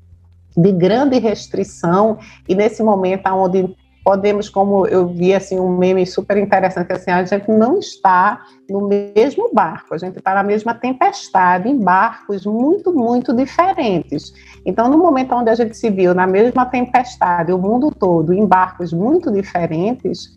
de 0.57 0.73
grande 0.73 1.19
restrição 1.19 2.19
e 2.49 2.55
nesse 2.55 2.83
momento 2.83 3.27
onde 3.29 3.77
podemos, 4.07 4.49
como 4.49 4.87
eu 4.87 5.09
vi 5.09 5.35
assim 5.35 5.59
um 5.59 5.77
meme 5.77 6.07
super 6.07 6.37
interessante, 6.37 6.93
assim, 6.93 7.11
a 7.11 7.25
gente 7.25 7.51
não 7.51 7.81
está 7.81 8.47
no 8.71 8.87
mesmo 8.87 9.51
barco, 9.53 9.97
a 9.97 9.99
gente 9.99 10.19
está 10.19 10.33
na 10.33 10.45
mesma 10.45 10.73
tempestade, 10.75 11.69
em 11.69 11.77
barcos 11.77 12.47
muito, 12.47 12.95
muito 12.95 13.35
diferentes. 13.35 14.33
Então, 14.65 14.89
no 14.89 14.97
momento 14.97 15.35
onde 15.35 15.51
a 15.51 15.57
gente 15.57 15.77
se 15.77 15.91
viu 15.91 16.15
na 16.15 16.25
mesma 16.25 16.67
tempestade, 16.67 17.53
o 17.53 17.59
mundo 17.59 17.91
todo, 17.91 18.33
em 18.33 18.47
barcos 18.47 18.93
muito 18.93 19.29
diferentes, 19.29 20.33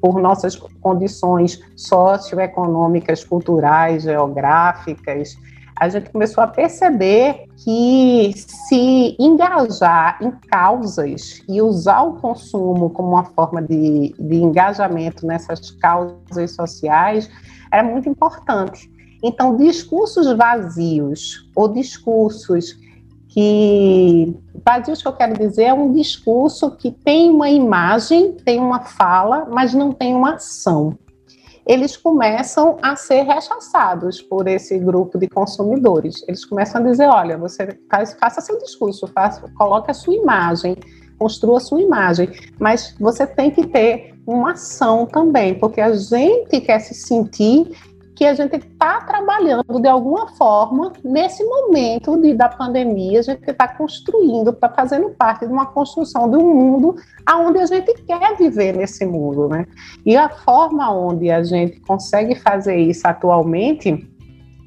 por 0.00 0.18
nossas 0.18 0.56
condições 0.56 1.60
socioeconômicas, 1.76 3.22
culturais, 3.22 4.04
geográficas, 4.04 5.36
a 5.80 5.88
gente 5.88 6.10
começou 6.10 6.44
a 6.44 6.46
perceber 6.46 7.46
que 7.56 8.34
se 8.36 9.16
engajar 9.18 10.18
em 10.20 10.30
causas 10.30 11.42
e 11.48 11.62
usar 11.62 12.02
o 12.02 12.16
consumo 12.20 12.90
como 12.90 13.08
uma 13.08 13.24
forma 13.24 13.62
de, 13.62 14.14
de 14.18 14.36
engajamento 14.36 15.26
nessas 15.26 15.70
causas 15.70 16.50
sociais 16.50 17.30
era 17.72 17.82
muito 17.82 18.10
importante. 18.10 18.92
Então, 19.24 19.56
discursos 19.56 20.30
vazios 20.36 21.48
ou 21.56 21.66
discursos 21.66 22.78
que 23.28 24.36
vazios 24.62 25.00
que 25.00 25.08
eu 25.08 25.14
quero 25.14 25.32
dizer 25.32 25.64
é 25.64 25.72
um 25.72 25.94
discurso 25.94 26.72
que 26.72 26.90
tem 26.90 27.30
uma 27.30 27.48
imagem, 27.48 28.32
tem 28.32 28.60
uma 28.60 28.80
fala, 28.80 29.46
mas 29.50 29.72
não 29.72 29.92
tem 29.92 30.14
uma 30.14 30.34
ação 30.34 30.98
eles 31.66 31.96
começam 31.96 32.78
a 32.82 32.96
ser 32.96 33.22
rechaçados 33.22 34.20
por 34.20 34.46
esse 34.48 34.78
grupo 34.78 35.18
de 35.18 35.28
consumidores. 35.28 36.24
Eles 36.26 36.44
começam 36.44 36.80
a 36.80 36.84
dizer: 36.84 37.06
olha, 37.06 37.36
você 37.38 37.78
faz, 37.90 38.14
faça 38.14 38.40
seu 38.40 38.58
discurso, 38.58 39.06
faça, 39.08 39.48
coloque 39.56 39.90
a 39.90 39.94
sua 39.94 40.14
imagem, 40.14 40.76
construa 41.18 41.58
a 41.58 41.60
sua 41.60 41.80
imagem, 41.80 42.30
mas 42.58 42.94
você 42.98 43.26
tem 43.26 43.50
que 43.50 43.66
ter 43.66 44.14
uma 44.26 44.52
ação 44.52 45.06
também, 45.06 45.54
porque 45.54 45.80
a 45.80 45.94
gente 45.94 46.60
quer 46.60 46.78
se 46.78 46.94
sentir 46.94 47.76
que 48.20 48.26
a 48.26 48.34
gente 48.34 48.54
está 48.54 49.00
trabalhando 49.00 49.80
de 49.80 49.88
alguma 49.88 50.28
forma 50.28 50.92
nesse 51.02 51.42
momento 51.42 52.20
de, 52.20 52.34
da 52.34 52.50
pandemia, 52.50 53.20
a 53.20 53.22
gente 53.22 53.50
está 53.50 53.66
construindo, 53.66 54.50
está 54.50 54.68
fazendo 54.68 55.08
parte 55.12 55.46
de 55.46 55.50
uma 55.50 55.64
construção 55.64 56.30
de 56.30 56.36
um 56.36 56.54
mundo 56.54 56.96
aonde 57.24 57.60
a 57.60 57.64
gente 57.64 57.94
quer 58.02 58.36
viver 58.36 58.76
nesse 58.76 59.06
mundo, 59.06 59.48
né? 59.48 59.64
E 60.04 60.18
a 60.18 60.28
forma 60.28 60.92
onde 60.92 61.30
a 61.30 61.42
gente 61.42 61.80
consegue 61.80 62.34
fazer 62.34 62.76
isso 62.76 63.08
atualmente 63.08 64.06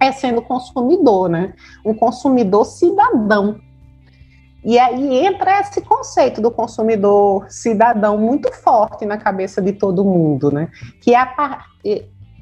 é 0.02 0.12
sendo 0.12 0.42
consumidor, 0.42 1.30
né? 1.30 1.54
Um 1.86 1.94
consumidor 1.94 2.66
cidadão. 2.66 3.60
E 4.66 4.80
aí 4.80 5.28
entra 5.28 5.60
esse 5.60 5.80
conceito 5.82 6.42
do 6.42 6.50
consumidor 6.50 7.46
cidadão 7.52 8.18
muito 8.18 8.52
forte 8.52 9.06
na 9.06 9.18
cabeça 9.18 9.62
de 9.62 9.74
todo 9.74 10.04
mundo, 10.04 10.52
né? 10.52 10.70
Que 11.02 11.14
é 11.14 11.20
a, 11.20 11.66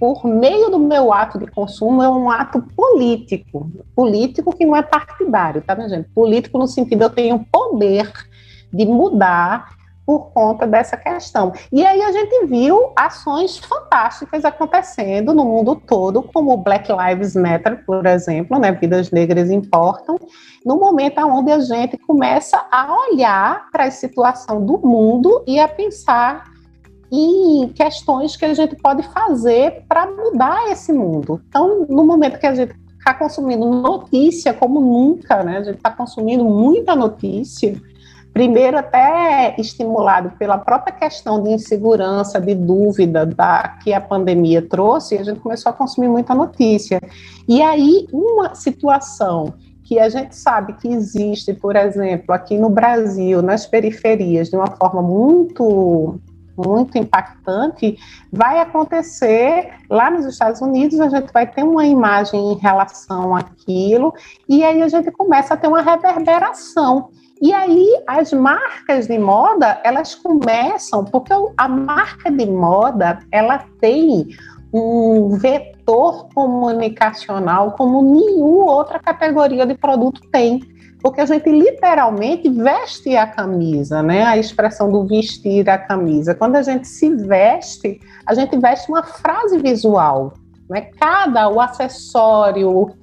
por 0.02 0.26
meio 0.26 0.72
do 0.72 0.80
meu 0.80 1.14
ato 1.14 1.38
de 1.38 1.46
consumo, 1.46 2.02
é 2.02 2.10
um 2.10 2.28
ato 2.28 2.60
político. 2.76 3.72
Político 3.96 4.52
que 4.52 4.66
não 4.66 4.76
é 4.76 4.82
partidário, 4.82 5.62
tá, 5.62 5.76
minha 5.76 5.88
gente? 5.88 6.10
Político 6.10 6.58
no 6.58 6.66
sentido 6.66 7.04
eu 7.04 7.10
tenho 7.12 7.46
poder 7.52 8.12
de 8.74 8.84
mudar 8.84 9.70
por 10.04 10.32
conta 10.32 10.66
dessa 10.66 10.98
questão. 10.98 11.54
E 11.72 11.86
aí 11.86 12.02
a 12.02 12.12
gente 12.12 12.48
viu 12.48 12.92
ações 12.96 13.60
fantásticas 13.60 14.44
acontecendo 14.44 15.36
no 15.36 15.46
mundo 15.46 15.76
todo, 15.76 16.24
como 16.24 16.58
Black 16.58 16.90
Lives 16.92 17.36
Matter, 17.36 17.86
por 17.86 18.04
exemplo, 18.08 18.58
né, 18.58 18.72
vidas 18.72 19.12
negras 19.12 19.52
importam, 19.52 20.18
no 20.66 20.78
momento 20.78 21.20
onde 21.20 21.52
a 21.52 21.60
gente 21.60 21.96
começa 22.00 22.58
a 22.72 22.92
olhar 22.92 23.70
para 23.72 23.84
a 23.84 23.92
situação 23.92 24.66
do 24.66 24.80
mundo 24.80 25.44
e 25.46 25.60
a 25.60 25.68
pensar 25.68 26.51
em 27.12 27.68
questões 27.70 28.38
que 28.38 28.46
a 28.46 28.54
gente 28.54 28.76
pode 28.78 29.04
fazer 29.04 29.84
para 29.90 30.10
mudar 30.10 30.72
esse 30.72 30.94
mundo. 30.94 31.42
Então, 31.50 31.86
no 31.90 32.06
momento 32.06 32.40
que 32.40 32.48
a 32.48 32.56
gente 32.56 32.74
está 32.98 33.14
consumindo 33.14 33.66
notícia 33.66 34.54
como 34.54 34.80
nunca, 34.80 35.44
né? 35.44 35.58
A 35.58 35.64
gente 35.64 35.78
está 35.78 35.92
consumindo 35.92 36.46
muita 36.46 36.96
notícia. 36.96 37.76
Primeiro, 38.32 38.78
até 38.78 39.56
estimulado 39.60 40.32
pela 40.38 40.58
própria 40.58 40.94
questão 40.94 41.44
de 41.44 41.50
insegurança, 41.50 42.40
de 42.40 42.56
dúvida 42.56 43.26
da, 43.26 43.78
que 43.84 43.92
a 43.92 44.00
pandemia 44.00 44.62
trouxe, 44.62 45.18
a 45.18 45.24
gente 45.24 45.42
começou 45.42 45.70
a 45.70 45.74
consumir 45.74 46.08
muita 46.08 46.34
notícia. 46.34 47.02
E 47.46 47.62
aí, 47.62 48.08
uma 48.14 48.56
situação 48.56 49.54
que 49.84 50.00
a 50.00 50.08
gente 50.08 50.34
sabe 50.38 50.74
que 50.74 50.88
existe, 50.88 51.54
por 51.54 51.76
exemplo, 51.76 52.34
aqui 52.34 52.58
no 52.58 52.70
Brasil, 52.70 53.42
nas 53.42 53.66
periferias, 53.66 54.50
de 54.50 54.56
uma 54.56 54.68
forma 54.68 55.02
muito 55.02 56.18
muito 56.66 56.98
impactante, 56.98 57.98
vai 58.32 58.60
acontecer 58.60 59.74
lá 59.90 60.10
nos 60.10 60.26
Estados 60.26 60.62
Unidos, 60.62 61.00
a 61.00 61.10
gente 61.10 61.32
vai 61.32 61.48
ter 61.48 61.64
uma 61.64 61.86
imagem 61.86 62.54
em 62.54 62.58
relação 62.58 63.36
àquilo, 63.36 64.14
e 64.48 64.64
aí 64.64 64.82
a 64.82 64.88
gente 64.88 65.12
começa 65.12 65.54
a 65.54 65.58
ter 65.58 65.68
uma 65.68 65.82
reverberação. 65.82 67.10
E 67.42 67.52
aí 67.54 67.88
as 68.06 68.32
marcas 68.32 69.08
de 69.08 69.18
moda, 69.18 69.82
elas 69.84 70.14
começam, 70.14 71.04
porque 71.04 71.34
a 71.58 71.68
marca 71.68 72.32
de 72.32 72.46
moda, 72.46 73.20
ela 73.32 73.66
tem 73.80 74.28
um 74.74 75.30
vetor 75.30 76.28
comunicacional 76.34 77.72
como 77.72 78.02
nenhuma 78.02 78.72
outra 78.72 79.00
categoria 79.00 79.66
de 79.66 79.74
produto 79.74 80.22
tem. 80.32 80.62
Porque 81.02 81.22
a 81.22 81.26
gente 81.26 81.50
literalmente 81.50 82.48
veste 82.50 83.16
a 83.16 83.26
camisa, 83.26 84.04
né? 84.04 84.24
A 84.24 84.38
expressão 84.38 84.92
do 84.92 85.06
vestir 85.06 85.70
a 85.70 85.78
camisa. 85.78 86.36
Quando 86.36 86.56
a 86.56 86.62
gente 86.62 86.88
se 86.88 87.10
veste, 87.16 88.00
a 88.26 88.34
gente 88.34 88.58
veste 88.58 88.90
uma 88.90 89.04
frase 89.04 89.58
visual. 89.58 90.34
Né? 90.70 90.82
Cada 91.00 91.50
o 91.50 91.60
acessório, 91.60 92.94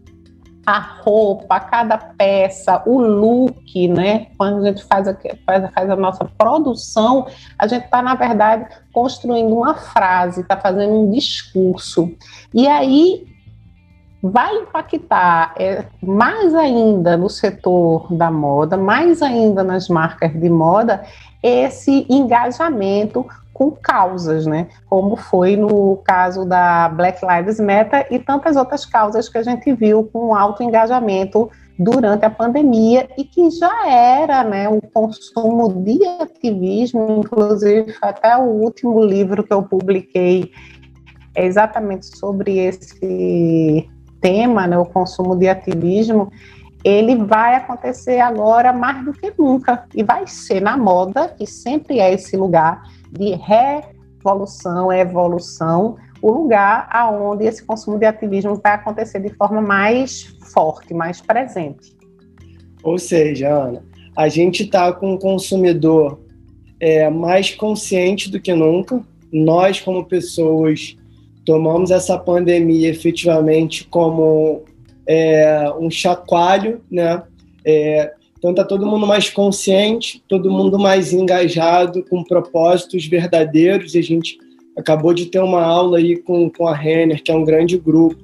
a 0.65 0.79
roupa, 0.79 1.59
cada 1.61 1.97
peça, 1.97 2.83
o 2.87 3.01
look, 3.01 3.89
né? 3.89 4.27
Quando 4.37 4.63
a 4.63 4.69
gente 4.69 4.85
faz 4.85 5.09
a, 5.09 5.17
faz, 5.47 5.71
faz 5.73 5.91
a 5.91 5.97
nossa 5.97 6.25
produção, 6.37 7.27
a 7.59 7.67
gente 7.67 7.85
está, 7.85 8.03
na 8.03 8.15
verdade, 8.15 8.67
construindo 8.93 9.57
uma 9.57 9.75
frase, 9.75 10.43
está 10.43 10.57
fazendo 10.57 10.93
um 10.93 11.11
discurso. 11.11 12.13
E 12.53 12.69
aí 12.69 13.27
vai 14.23 14.55
impactar 14.57 15.55
é, 15.59 15.85
mais 16.03 16.55
ainda 16.55 17.17
no 17.17 17.29
setor 17.29 18.13
da 18.13 18.31
moda, 18.31 18.77
mais 18.77 19.23
ainda 19.23 19.63
nas 19.63 19.89
marcas 19.89 20.33
de 20.33 20.51
moda, 20.51 21.05
esse 21.43 22.07
engajamento 22.09 23.25
com 23.53 23.73
causas, 23.73 24.47
né? 24.47 24.69
Como 24.89 25.17
foi 25.17 25.57
no 25.57 25.97
caso 26.05 26.45
da 26.45 26.89
Black 26.89 27.25
Lives 27.25 27.59
Matter 27.59 28.07
e 28.11 28.19
tantas 28.19 28.57
outras 28.57 28.87
causas 28.87 29.29
que 29.29 29.39
a 29.39 29.43
gente 29.43 29.73
viu 29.73 30.09
com 30.13 30.35
alto 30.35 30.63
engajamento 30.63 31.51
durante 31.77 32.25
a 32.25 32.31
pandemia 32.31 33.09
e 33.17 33.25
que 33.25 33.51
já 33.51 33.89
era, 33.89 34.43
né, 34.43 34.69
um 34.69 34.81
consumo 34.81 35.73
de 35.85 36.05
ativismo, 36.21 37.23
inclusive 37.25 37.95
até 38.03 38.37
o 38.37 38.43
último 38.43 39.01
livro 39.01 39.45
que 39.45 39.53
eu 39.53 39.63
publiquei 39.63 40.51
é 41.35 41.47
exatamente 41.47 42.07
sobre 42.19 42.59
esse 42.59 43.89
tema, 44.21 44.67
né, 44.67 44.79
o 44.79 44.85
consumo 44.85 45.37
de 45.37 45.49
ativismo, 45.49 46.31
ele 46.85 47.17
vai 47.17 47.57
acontecer 47.57 48.21
agora 48.21 48.73
mais 48.73 49.05
do 49.05 49.13
que 49.13 49.33
nunca 49.37 49.85
e 49.95 50.03
vai 50.03 50.27
ser 50.27 50.61
na 50.61 50.77
moda, 50.77 51.29
que 51.29 51.47
sempre 51.47 51.99
é 51.99 52.13
esse 52.13 52.37
lugar 52.37 52.83
de 53.11 53.35
revolução, 53.35 54.93
evolução, 54.93 55.97
o 56.21 56.31
lugar 56.31 56.89
aonde 56.91 57.45
esse 57.45 57.65
consumo 57.65 57.99
de 57.99 58.07
ativismo 58.07 58.61
vai 58.63 58.73
acontecer 58.73 59.21
de 59.21 59.33
forma 59.35 59.61
mais 59.61 60.37
forte, 60.53 60.93
mais 60.93 61.21
presente. 61.21 61.97
Ou 62.83 62.99
seja, 62.99 63.49
Ana, 63.49 63.83
a 64.17 64.29
gente 64.29 64.65
está 64.65 64.93
com 64.93 65.15
um 65.15 65.19
consumidor 65.19 66.21
é, 66.81 67.09
mais 67.09 67.55
consciente 67.55 68.31
do 68.31 68.41
que 68.41 68.55
nunca. 68.55 69.01
Nós, 69.33 69.81
como 69.81 70.05
pessoas, 70.05 70.97
tomamos 71.49 71.91
essa 71.91 72.19
pandemia 72.19 72.91
efetivamente 72.91 73.87
como 73.89 74.65
é, 75.07 75.65
um 75.81 75.91
chacoalho, 75.91 76.83
né? 76.91 77.23
É, 77.65 78.13
então 78.37 78.53
tá 78.53 78.63
todo 78.63 78.85
mundo 78.85 79.07
mais 79.07 79.31
consciente, 79.31 80.23
todo 80.29 80.51
mundo 80.51 80.79
mais 80.79 81.15
engajado, 81.15 82.05
com 82.05 82.23
propósitos 82.23 83.07
verdadeiros. 83.07 83.95
E 83.95 83.99
a 83.99 84.03
gente 84.03 84.37
acabou 84.77 85.15
de 85.15 85.25
ter 85.25 85.41
uma 85.41 85.63
aula 85.63 85.97
aí 85.97 86.19
com, 86.19 86.51
com 86.51 86.69
a 86.69 86.75
Renner, 86.75 87.23
que 87.23 87.31
é 87.31 87.35
um 87.35 87.45
grande 87.45 87.79
grupo, 87.79 88.23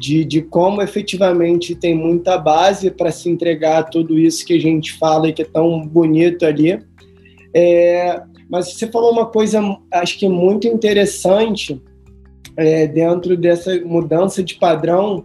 de, 0.00 0.24
de 0.24 0.42
como 0.42 0.82
efetivamente 0.82 1.76
tem 1.76 1.94
muita 1.94 2.36
base 2.36 2.90
para 2.90 3.12
se 3.12 3.30
entregar 3.30 3.84
tudo 3.84 4.18
isso 4.18 4.44
que 4.44 4.54
a 4.54 4.60
gente 4.60 4.94
fala 4.94 5.28
e 5.28 5.32
que 5.32 5.42
é 5.42 5.44
tão 5.44 5.86
bonito 5.86 6.44
ali. 6.44 6.76
É, 7.54 8.20
mas 8.50 8.72
você 8.72 8.88
falou 8.88 9.12
uma 9.12 9.26
coisa, 9.26 9.60
acho 9.92 10.18
que 10.18 10.28
muito 10.28 10.66
interessante 10.66 11.80
é, 12.58 12.88
dentro 12.88 13.36
dessa 13.36 13.78
mudança 13.84 14.42
de 14.42 14.56
padrão, 14.56 15.24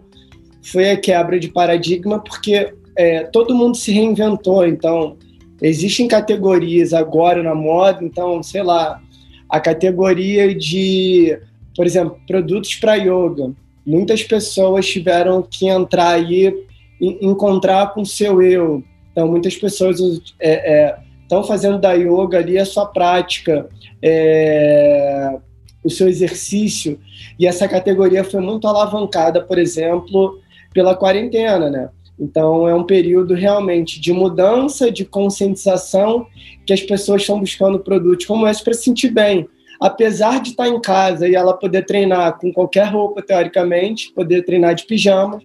foi 0.62 0.92
a 0.92 0.96
quebra 0.96 1.38
de 1.38 1.48
paradigma, 1.48 2.20
porque 2.20 2.72
é, 2.96 3.24
todo 3.24 3.56
mundo 3.56 3.76
se 3.76 3.90
reinventou, 3.90 4.64
então 4.64 5.16
existem 5.60 6.06
categorias 6.06 6.92
agora 6.92 7.42
na 7.42 7.52
moda, 7.52 8.04
então, 8.04 8.40
sei 8.40 8.62
lá, 8.62 9.02
a 9.48 9.58
categoria 9.58 10.54
de, 10.54 11.36
por 11.74 11.84
exemplo, 11.84 12.16
produtos 12.24 12.76
para 12.76 12.94
yoga. 12.94 13.52
Muitas 13.84 14.22
pessoas 14.22 14.86
tiveram 14.86 15.42
que 15.42 15.68
entrar 15.68 16.10
aí 16.10 16.54
e 17.00 17.26
encontrar 17.26 17.92
com 17.92 18.02
o 18.02 18.06
seu 18.06 18.40
eu. 18.40 18.82
Então, 19.10 19.26
muitas 19.26 19.56
pessoas 19.56 19.98
estão 19.98 20.30
é, 20.38 20.94
é, 21.32 21.46
fazendo 21.46 21.80
da 21.80 21.94
yoga 21.94 22.38
ali 22.38 22.58
a 22.58 22.64
sua 22.64 22.86
prática, 22.86 23.68
é, 24.00 25.36
o 25.84 25.90
seu 25.90 26.08
exercício. 26.08 26.98
E 27.38 27.46
essa 27.46 27.68
categoria 27.68 28.24
foi 28.24 28.40
muito 28.40 28.66
alavancada, 28.66 29.40
por 29.42 29.58
exemplo, 29.58 30.40
pela 30.72 30.96
quarentena, 30.96 31.70
né? 31.70 31.90
Então, 32.18 32.68
é 32.68 32.74
um 32.74 32.84
período 32.84 33.34
realmente 33.34 34.00
de 34.00 34.12
mudança, 34.12 34.90
de 34.90 35.04
conscientização, 35.04 36.26
que 36.64 36.72
as 36.72 36.80
pessoas 36.80 37.22
estão 37.22 37.40
buscando 37.40 37.78
produtos 37.80 38.24
como 38.24 38.46
esse 38.46 38.62
para 38.62 38.72
se 38.72 38.84
sentir 38.84 39.10
bem. 39.10 39.48
Apesar 39.80 40.40
de 40.40 40.50
estar 40.50 40.68
em 40.68 40.80
casa 40.80 41.28
e 41.28 41.34
ela 41.34 41.52
poder 41.52 41.84
treinar 41.84 42.38
com 42.38 42.52
qualquer 42.52 42.86
roupa, 42.86 43.20
teoricamente, 43.20 44.12
poder 44.12 44.44
treinar 44.44 44.74
de 44.74 44.86
pijama, 44.86 45.40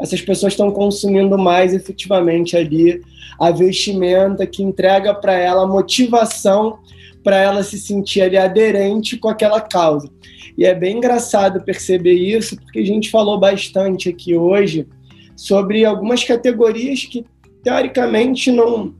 essas 0.00 0.20
pessoas 0.20 0.52
estão 0.52 0.70
consumindo 0.70 1.36
mais 1.36 1.74
efetivamente 1.74 2.56
ali 2.56 3.00
a 3.38 3.50
vestimenta 3.50 4.46
que 4.46 4.62
entrega 4.62 5.12
para 5.14 5.34
ela 5.34 5.66
motivação 5.66 6.78
para 7.24 7.38
ela 7.38 7.62
se 7.62 7.78
sentir 7.78 8.20
ali 8.20 8.36
aderente 8.36 9.16
com 9.16 9.28
aquela 9.28 9.60
causa. 9.60 10.08
E 10.56 10.64
é 10.64 10.74
bem 10.74 10.98
engraçado 10.98 11.64
perceber 11.64 12.12
isso, 12.12 12.56
porque 12.56 12.78
a 12.78 12.86
gente 12.86 13.10
falou 13.10 13.40
bastante 13.40 14.10
aqui 14.10 14.36
hoje 14.36 14.86
sobre 15.34 15.84
algumas 15.84 16.22
categorias 16.22 17.04
que 17.04 17.24
teoricamente 17.64 18.52
não, 18.52 18.94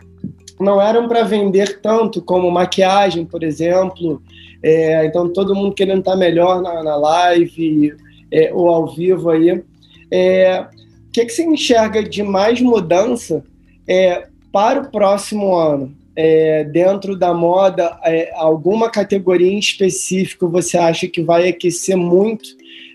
não 0.58 0.80
eram 0.80 1.06
para 1.06 1.22
vender 1.22 1.80
tanto, 1.80 2.22
como 2.22 2.50
maquiagem, 2.50 3.24
por 3.26 3.44
exemplo. 3.44 4.20
É, 4.62 5.04
então, 5.06 5.32
todo 5.32 5.54
mundo 5.54 5.74
querendo 5.74 6.00
estar 6.00 6.16
melhor 6.16 6.62
na, 6.62 6.82
na 6.82 6.96
live 6.96 7.94
é, 8.32 8.52
ou 8.52 8.68
ao 8.68 8.92
vivo 8.92 9.30
aí. 9.30 9.62
É, 10.10 10.66
o 11.08 11.12
que, 11.12 11.26
que 11.26 11.32
você 11.32 11.44
enxerga 11.44 12.02
de 12.02 12.22
mais 12.22 12.60
mudança 12.60 13.44
é, 13.86 14.26
para 14.50 14.80
o 14.80 14.90
próximo 14.90 15.54
ano? 15.54 15.94
É, 16.16 16.62
dentro 16.64 17.16
da 17.16 17.34
moda, 17.34 17.98
é, 18.04 18.32
alguma 18.36 18.88
categoria 18.88 19.50
em 19.50 19.58
específico 19.58 20.48
você 20.48 20.78
acha 20.78 21.08
que 21.08 21.20
vai 21.20 21.48
aquecer 21.48 21.96
muito? 21.96 22.50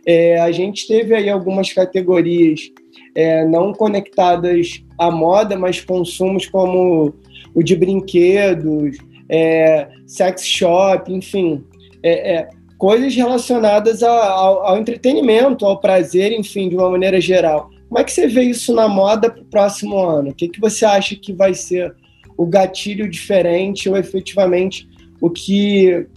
É, 0.05 0.39
a 0.39 0.51
gente 0.51 0.87
teve 0.87 1.13
aí 1.13 1.29
algumas 1.29 1.73
categorias 1.73 2.71
é, 3.13 3.45
não 3.45 3.73
conectadas 3.73 4.81
à 4.97 5.11
moda, 5.11 5.57
mas 5.57 5.81
consumos 5.81 6.47
como 6.47 7.13
o 7.53 7.61
de 7.61 7.75
brinquedos, 7.75 8.97
é, 9.27 9.89
sex 10.07 10.45
shop, 10.45 11.11
enfim, 11.13 11.63
é, 12.01 12.47
coisas 12.79 13.13
relacionadas 13.13 14.01
ao, 14.01 14.65
ao, 14.65 14.77
entretenimento, 14.77 15.65
ao 15.65 15.79
prazer, 15.79 16.31
enfim, 16.31 16.69
de 16.69 16.75
uma 16.75 16.89
maneira 16.89 17.19
geral. 17.19 17.69
Como 17.89 17.99
é 17.99 18.03
que 18.03 18.11
você 18.11 18.27
vê 18.27 18.43
isso 18.43 18.73
na 18.73 18.87
moda 18.87 19.29
para 19.29 19.41
o 19.41 19.45
próximo 19.45 19.97
ano? 19.99 20.29
O 20.29 20.33
que, 20.33 20.47
que 20.47 20.61
você 20.61 20.85
acha 20.85 21.15
que 21.15 21.33
vai 21.33 21.53
ser 21.53 21.93
o 22.39 22.45
gatilho 22.45 23.09
diferente 23.09 23.89
ou 23.89 23.97
efetivamente 23.97 24.87
o 25.19 25.29
que 25.29 26.07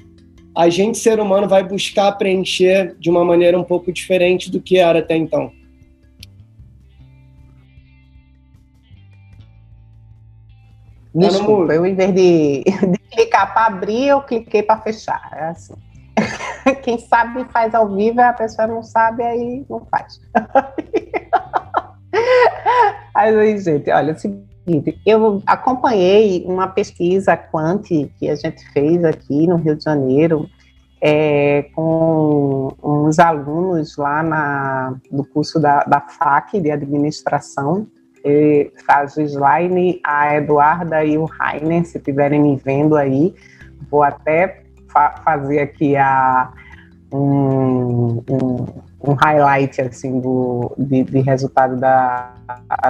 a 0.57 0.69
gente, 0.69 0.97
ser 0.97 1.19
humano, 1.19 1.49
vai 1.49 1.65
buscar 1.65 2.13
preencher 2.13 2.95
de 3.01 3.11
uma 3.11 3.25
maneira 3.25 3.59
um 3.59 3.65
pouco 3.65 3.93
diferente 3.93 4.49
do 4.49 4.61
que 4.61 4.79
era 4.79 5.01
até 5.01 5.17
então? 5.17 5.51
Desculpa, 11.13 11.75
eu 11.75 11.85
em 11.85 11.97
vez 11.97 12.15
de, 12.15 12.63
de 12.63 12.99
clicar 13.11 13.53
para 13.53 13.67
abrir, 13.67 14.07
eu 14.07 14.23
cliquei 14.23 14.63
para 14.63 14.81
fechar. 14.81 15.29
É 15.35 15.49
assim. 15.49 15.75
Quem 16.85 16.99
sabe 16.99 17.45
faz 17.47 17.75
ao 17.75 17.93
vivo, 17.93 18.21
a 18.21 18.33
pessoa 18.33 18.69
não 18.69 18.85
sabe, 18.85 19.25
aí 19.25 19.67
não 19.69 19.85
faz. 19.87 20.21
Mas 23.13 23.37
aí, 23.37 23.59
gente, 23.59 23.91
olha, 23.91 24.17
seguinte, 24.17 24.52
eu 25.05 25.43
acompanhei 25.47 26.45
uma 26.47 26.69
pesquisa 26.69 27.37
Quant 27.37 27.83
que 27.89 28.29
a 28.29 28.37
gente 28.37 28.65
fez 28.73 29.05
aqui 29.05 29.47
no 29.47 29.57
Rio 29.57 29.77
de 29.77 29.85
Janeiro, 29.85 30.49
é, 31.01 31.63
com 31.75 32.73
uns 32.83 33.19
alunos 33.19 33.97
lá 33.97 34.23
na, 34.23 34.95
do 35.11 35.25
curso 35.25 35.59
da, 35.59 35.83
da 35.83 36.01
FAC 36.01 36.61
de 36.61 36.71
administração, 36.71 37.89
a 38.87 39.07
Gislaine, 39.07 40.01
a 40.05 40.37
Eduarda 40.37 41.05
e 41.05 41.19
o 41.19 41.25
Rainer, 41.25 41.85
se 41.85 41.99
estiverem 41.99 42.41
me 42.41 42.55
vendo 42.57 42.97
aí, 42.97 43.35
vou 43.91 44.03
até 44.05 44.63
fa 44.89 45.17
fazer 45.25 45.59
aqui 45.59 45.97
a, 45.97 46.53
um, 47.13 48.23
um, 48.31 48.67
um 49.05 49.15
highlight 49.15 49.81
assim 49.81 50.21
do 50.21 50.73
de, 50.79 51.05
de, 51.05 51.21
resultado 51.21 51.77
da, 51.77 52.35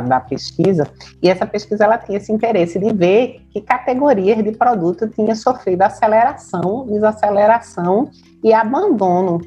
da 0.06 0.20
pesquisa 0.20 0.86
e 1.22 1.28
essa 1.28 1.46
pesquisa 1.46 1.84
ela 1.84 1.98
tinha 1.98 2.18
esse 2.18 2.32
interesse 2.32 2.78
de 2.78 2.92
ver 2.92 3.40
que 3.50 3.60
categorias 3.60 4.42
de 4.42 4.52
produto 4.52 5.08
tinha 5.08 5.34
sofrido 5.34 5.82
aceleração, 5.82 6.86
desaceleração 6.86 8.10
e 8.42 8.52
abandono. 8.52 9.40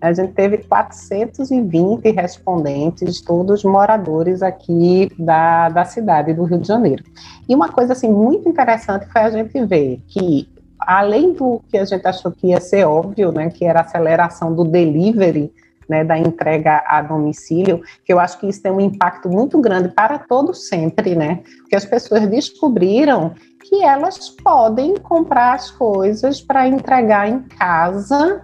A 0.00 0.12
gente 0.12 0.34
teve 0.34 0.58
420 0.58 2.10
respondentes, 2.10 3.22
todos 3.22 3.64
moradores 3.64 4.42
aqui 4.42 5.10
da, 5.18 5.70
da 5.70 5.84
cidade 5.84 6.34
do 6.34 6.44
Rio 6.44 6.58
de 6.58 6.68
Janeiro. 6.68 7.02
E 7.48 7.54
uma 7.54 7.70
coisa 7.70 7.94
assim 7.94 8.10
muito 8.10 8.48
interessante 8.48 9.06
foi 9.06 9.22
a 9.22 9.30
gente 9.30 9.64
ver 9.64 10.00
que 10.06 10.48
além 10.78 11.32
do 11.32 11.60
que 11.68 11.78
a 11.78 11.84
gente 11.84 12.06
achou 12.06 12.30
que 12.30 12.48
ia 12.48 12.60
ser 12.60 12.84
óbvio, 12.84 13.32
né, 13.32 13.50
que 13.50 13.64
era 13.64 13.80
aceleração 13.80 14.54
do 14.54 14.64
delivery, 14.64 15.52
né, 15.88 16.04
da 16.04 16.18
entrega 16.18 16.82
a 16.86 17.02
domicílio, 17.02 17.82
que 18.04 18.12
eu 18.12 18.18
acho 18.18 18.38
que 18.38 18.46
isso 18.46 18.62
tem 18.62 18.72
um 18.72 18.80
impacto 18.80 19.28
muito 19.28 19.60
grande 19.60 19.88
para 19.88 20.18
todos 20.18 20.68
sempre, 20.68 21.14
né? 21.14 21.42
Porque 21.60 21.76
as 21.76 21.84
pessoas 21.84 22.26
descobriram 22.26 23.34
que 23.68 23.82
elas 23.82 24.30
podem 24.30 24.96
comprar 24.96 25.54
as 25.54 25.70
coisas 25.70 26.40
para 26.40 26.68
entregar 26.68 27.28
em 27.28 27.42
casa 27.42 28.42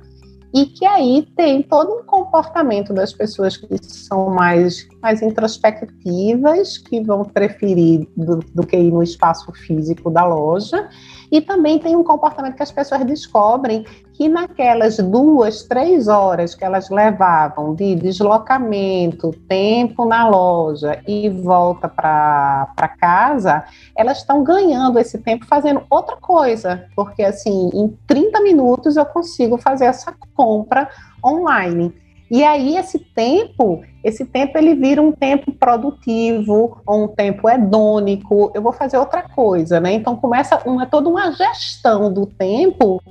e 0.55 0.67
que 0.67 0.85
aí 0.85 1.27
tem 1.35 1.63
todo 1.63 2.01
um 2.01 2.05
comportamento 2.05 2.93
das 2.93 3.13
pessoas 3.13 3.57
que 3.57 3.83
são 3.83 4.29
mais, 4.29 4.87
mais 5.01 5.23
introspectivas, 5.23 6.77
que 6.77 7.01
vão 7.01 7.25
preferir 7.25 8.07
do, 8.15 8.41
do 8.55 8.67
que 8.67 8.77
ir 8.77 8.93
no 8.93 9.03
espaço 9.03 9.51
físico 9.53 10.11
da 10.11 10.27
loja, 10.27 10.91
e 11.31 11.41
também 11.41 11.79
tem 11.79 11.97
um 11.97 12.05
comportamento 12.05 12.55
que 12.55 12.63
as 12.63 12.71
pessoas 12.71 13.03
descobrem 13.07 13.87
que 14.23 14.29
naquelas 14.29 14.99
duas, 14.99 15.65
três 15.65 16.07
horas 16.07 16.55
que 16.55 16.65
elas 16.65 16.89
levavam 16.89 17.75
de 17.75 17.97
deslocamento, 17.97 19.33
tempo 19.49 20.05
na 20.05 20.29
loja 20.29 21.03
e 21.09 21.29
volta 21.29 21.89
para 21.89 22.89
casa, 23.01 23.65
elas 23.97 24.19
estão 24.19 24.45
ganhando 24.45 25.01
esse 25.01 25.19
tempo 25.19 25.45
fazendo 25.45 25.83
outra 25.91 26.17
coisa, 26.17 26.87
porque 26.95 27.25
assim, 27.25 27.69
em 27.75 27.99
30 28.07 28.41
minutos 28.43 28.97
eu 28.97 29.05
consigo 29.05 29.59
fazer 29.59 29.87
essa 29.87 30.15
compra 30.37 30.89
online. 31.25 31.93
E 32.31 32.45
aí 32.45 32.77
esse 32.77 33.01
tempo, 33.01 33.83
esse 34.05 34.25
tempo 34.25 34.57
ele 34.57 34.75
vira 34.77 35.03
um 35.03 35.11
tempo 35.11 35.53
produtivo, 35.53 36.81
ou 36.87 37.05
um 37.05 37.09
tempo 37.09 37.47
hedônico. 37.47 38.51
Eu 38.55 38.63
vou 38.63 38.73
fazer 38.73 38.97
outra 38.97 39.23
coisa, 39.23 39.81
né? 39.81 39.93
Então 39.93 40.17
começa 40.17 40.63
uma 40.65 40.87
toda 40.87 41.11
uma 41.11 41.31
gestão 41.33 42.11
do 42.11 42.25
tempo 42.25 43.03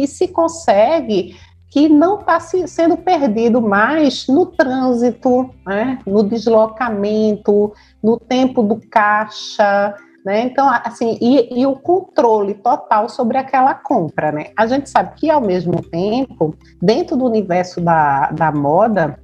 que 0.00 0.06
se 0.06 0.28
consegue 0.28 1.36
que 1.68 1.88
não 1.88 2.18
está 2.18 2.40
sendo 2.40 2.96
perdido 2.96 3.60
mais 3.60 4.26
no 4.26 4.46
trânsito, 4.46 5.50
né? 5.64 5.98
no 6.06 6.22
deslocamento, 6.24 7.72
no 8.02 8.18
tempo 8.18 8.62
do 8.62 8.80
caixa, 8.90 9.94
né? 10.24 10.40
Então, 10.42 10.68
assim, 10.68 11.16
e, 11.20 11.60
e, 11.60 11.66
o 11.66 11.76
controle 11.76 12.54
total 12.54 13.08
sobre 13.08 13.38
aquela 13.38 13.72
compra, 13.72 14.32
né? 14.32 14.46
A 14.56 14.66
gente 14.66 14.90
sabe 14.90 15.14
que, 15.14 15.30
ao 15.30 15.40
mesmo 15.40 15.80
tempo, 15.80 16.56
dentro 16.82 17.16
do 17.16 17.24
universo 17.24 17.80
da, 17.80 18.30
da 18.30 18.50
moda, 18.50 19.18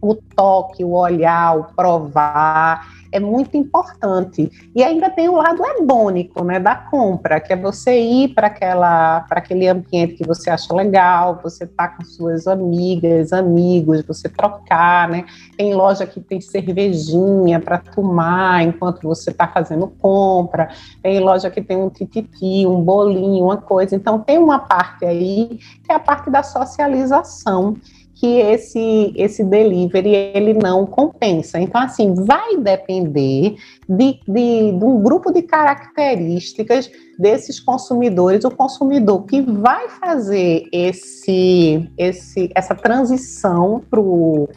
o 0.00 0.14
toque, 0.14 0.84
o 0.84 0.92
olhar, 0.92 1.58
o 1.58 1.64
provar, 1.74 2.86
é 3.12 3.18
muito 3.18 3.56
importante. 3.56 4.50
E 4.74 4.82
ainda 4.82 5.10
tem 5.10 5.28
o 5.28 5.36
lado 5.36 5.62
hedônico, 5.64 6.44
né, 6.44 6.58
da 6.60 6.74
compra, 6.74 7.40
que 7.40 7.52
é 7.52 7.56
você 7.56 8.00
ir 8.00 8.34
para 8.34 8.46
aquela 8.46 9.20
para 9.22 9.40
aquele 9.40 9.68
ambiente 9.68 10.14
que 10.14 10.26
você 10.26 10.48
acha 10.48 10.72
legal, 10.74 11.40
você 11.42 11.66
tá 11.66 11.88
com 11.88 12.04
suas 12.04 12.46
amigas, 12.46 13.32
amigos, 13.32 14.02
você 14.02 14.28
trocar, 14.28 15.08
né? 15.08 15.24
Tem 15.56 15.74
loja 15.74 16.06
que 16.06 16.20
tem 16.20 16.40
cervejinha 16.40 17.60
para 17.60 17.78
tomar 17.78 18.62
enquanto 18.62 19.02
você 19.02 19.30
está 19.30 19.46
fazendo 19.48 19.88
compra. 19.88 20.68
Tem 21.02 21.18
loja 21.20 21.50
que 21.50 21.60
tem 21.60 21.76
um 21.76 21.90
tititi, 21.90 22.66
um 22.66 22.80
bolinho, 22.80 23.44
uma 23.44 23.56
coisa. 23.56 23.94
Então 23.96 24.20
tem 24.20 24.38
uma 24.38 24.60
parte 24.60 25.04
aí 25.04 25.58
que 25.84 25.90
é 25.90 25.94
a 25.94 26.00
parte 26.00 26.30
da 26.30 26.42
socialização 26.42 27.76
que 28.20 28.38
esse, 28.38 29.14
esse 29.16 29.42
delivery 29.42 30.14
ele 30.14 30.52
não 30.52 30.84
compensa. 30.84 31.58
Então, 31.58 31.80
assim, 31.80 32.12
vai 32.14 32.58
depender 32.58 33.56
de, 33.88 34.20
de, 34.28 34.72
de 34.72 34.84
um 34.84 35.02
grupo 35.02 35.32
de 35.32 35.40
características 35.40 36.90
desses 37.18 37.58
consumidores, 37.58 38.44
o 38.44 38.50
consumidor 38.50 39.24
que 39.24 39.40
vai 39.40 39.88
fazer 39.88 40.68
esse, 40.70 41.90
esse, 41.96 42.50
essa 42.54 42.74
transição 42.74 43.82
para 43.88 43.98
o 43.98 44.48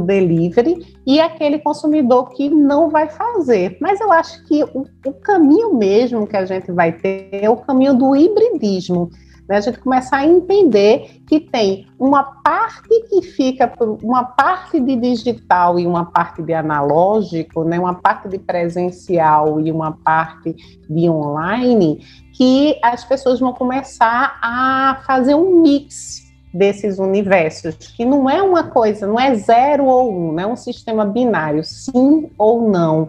delivery 0.00 0.96
e 1.06 1.20
aquele 1.20 1.60
consumidor 1.60 2.30
que 2.30 2.50
não 2.50 2.90
vai 2.90 3.08
fazer. 3.08 3.76
Mas 3.80 4.00
eu 4.00 4.10
acho 4.10 4.44
que 4.46 4.64
o, 4.64 4.84
o, 5.06 5.12
caminho 5.12 5.76
mesmo 5.76 6.26
que 6.26 6.36
a 6.36 6.44
gente 6.44 6.72
vai 6.72 6.90
ter 6.90 7.28
é 7.30 7.48
o 7.48 7.56
caminho 7.56 7.94
do 7.94 8.16
hibridismo, 8.16 9.10
né, 9.48 9.56
a 9.56 9.60
gente 9.60 9.78
começar 9.78 10.18
a 10.18 10.26
entender 10.26 11.22
que 11.26 11.40
tem 11.40 11.86
uma 11.98 12.22
parte 12.22 12.88
que 13.08 13.22
fica, 13.22 13.72
uma 14.02 14.24
parte 14.24 14.80
de 14.80 14.96
digital 14.96 15.78
e 15.78 15.86
uma 15.86 16.06
parte 16.06 16.42
de 16.42 16.52
analógico, 16.52 17.64
né, 17.64 17.78
uma 17.78 17.94
parte 17.94 18.28
de 18.28 18.38
presencial 18.38 19.60
e 19.60 19.70
uma 19.70 19.92
parte 19.92 20.54
de 20.88 21.08
online, 21.08 22.04
que 22.32 22.78
as 22.82 23.04
pessoas 23.04 23.40
vão 23.40 23.52
começar 23.52 24.38
a 24.42 25.00
fazer 25.06 25.34
um 25.34 25.62
mix 25.62 26.26
desses 26.52 26.98
universos, 26.98 27.74
que 27.74 28.04
não 28.04 28.28
é 28.28 28.42
uma 28.42 28.64
coisa, 28.64 29.06
não 29.06 29.20
é 29.20 29.34
zero 29.34 29.84
ou 29.84 30.12
um, 30.12 30.32
não 30.32 30.42
é 30.42 30.46
um 30.46 30.56
sistema 30.56 31.04
binário, 31.04 31.62
sim 31.62 32.30
ou 32.38 32.68
não. 32.68 33.08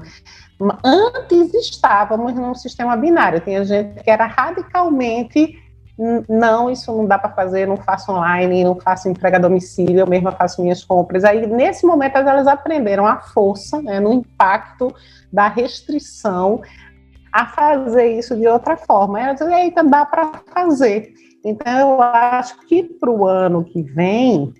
Antes 0.84 1.54
estávamos 1.54 2.34
num 2.34 2.56
sistema 2.56 2.98
binário, 2.98 3.40
tinha 3.40 3.64
gente 3.64 4.04
que 4.04 4.10
era 4.10 4.26
radicalmente 4.26 5.67
não, 6.30 6.70
isso 6.70 6.96
não 6.96 7.06
dá 7.08 7.18
para 7.18 7.32
fazer, 7.32 7.68
não 7.68 7.78
faço 7.78 8.12
online, 8.12 8.64
não 8.64 8.76
faço 8.76 9.10
entrega 9.10 9.38
a 9.38 9.40
domicílio, 9.40 10.00
eu 10.00 10.08
mesma 10.08 10.32
faço 10.32 10.62
minhas 10.62 10.84
compras. 10.84 11.24
Aí, 11.24 11.48
nesse 11.48 11.86
momento, 11.86 12.18
elas 12.18 12.46
aprenderam 12.46 13.06
a 13.08 13.18
força, 13.18 13.82
né, 13.82 14.00
no 14.00 14.14
impacto 14.14 14.94
da 15.34 15.48
restrição, 15.48 16.62
a 17.32 17.48
fazer 17.48 18.18
isso 18.18 18.36
de 18.36 18.48
outra 18.48 18.78
forma. 18.78 19.20
Elas 19.20 19.40
dizem, 19.40 19.64
eita, 19.64 19.84
dá 19.84 20.06
para 20.06 20.32
fazer. 20.54 21.14
Então, 21.44 21.80
eu 21.80 22.02
acho 22.02 22.60
que 22.68 22.84
para 22.84 23.10
o 23.10 23.26
ano 23.26 23.64
que 23.64 23.82
vem, 23.82 24.54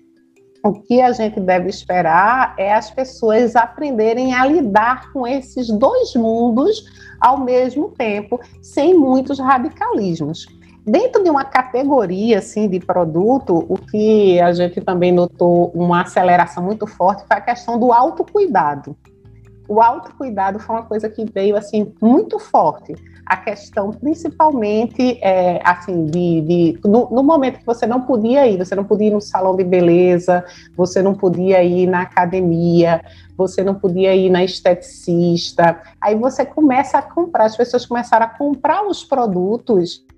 o 0.64 0.72
que 0.72 1.00
a 1.00 1.12
gente 1.12 1.38
deve 1.38 1.68
esperar 1.68 2.54
é 2.58 2.74
as 2.74 2.90
pessoas 2.90 3.54
aprenderem 3.54 4.34
a 4.34 4.44
lidar 4.44 5.12
com 5.12 5.26
esses 5.26 5.68
dois 5.68 6.14
mundos 6.14 6.84
ao 7.20 7.38
mesmo 7.38 7.90
tempo, 7.90 8.40
sem 8.60 8.94
muitos 8.94 9.38
radicalismos. 9.38 10.57
Dentro 10.88 11.22
de 11.22 11.28
uma 11.28 11.44
categoria 11.44 12.38
assim 12.38 12.66
de 12.66 12.80
produto, 12.80 13.66
o 13.68 13.76
que 13.76 14.40
a 14.40 14.54
gente 14.54 14.80
também 14.80 15.12
notou 15.12 15.70
uma 15.74 16.00
aceleração 16.00 16.62
muito 16.62 16.86
forte 16.86 17.24
foi 17.28 17.36
a 17.36 17.42
questão 17.42 17.78
do 17.78 17.92
autocuidado. 17.92 18.96
O 19.68 19.82
autocuidado 19.82 20.58
foi 20.58 20.76
uma 20.76 20.84
coisa 20.84 21.10
que 21.10 21.26
veio 21.26 21.58
assim 21.58 21.92
muito 22.00 22.38
forte. 22.38 22.94
A 23.26 23.36
questão, 23.36 23.90
principalmente, 23.90 25.18
é, 25.20 25.60
assim, 25.62 26.06
de, 26.06 26.40
de 26.40 26.80
no, 26.82 27.10
no, 27.10 27.22
momento 27.22 27.58
que 27.58 27.66
você 27.66 27.86
não 27.86 28.00
podia 28.00 28.46
ir, 28.46 28.56
você 28.56 28.74
não 28.74 28.84
podia 28.84 29.08
ir 29.08 29.12
no 29.12 29.20
salão 29.20 29.54
de 29.54 29.64
beleza, 29.64 30.42
você 30.74 31.02
não 31.02 31.12
podia 31.14 31.62
ir 31.62 31.86
na 31.86 32.00
academia, 32.00 33.04
você 33.36 33.62
não 33.62 33.74
podia 33.74 34.16
ir 34.16 34.30
na 34.30 34.42
esteticista. 34.42 35.82
Aí 36.00 36.14
você 36.14 36.46
começa 36.46 36.96
a 36.96 37.02
comprar, 37.02 37.44
as 37.44 37.58
pessoas 37.58 37.84
começaram 37.84 38.24
a 38.24 38.30
comprar 38.30 38.86
os 38.86 39.04
produtos 39.04 40.08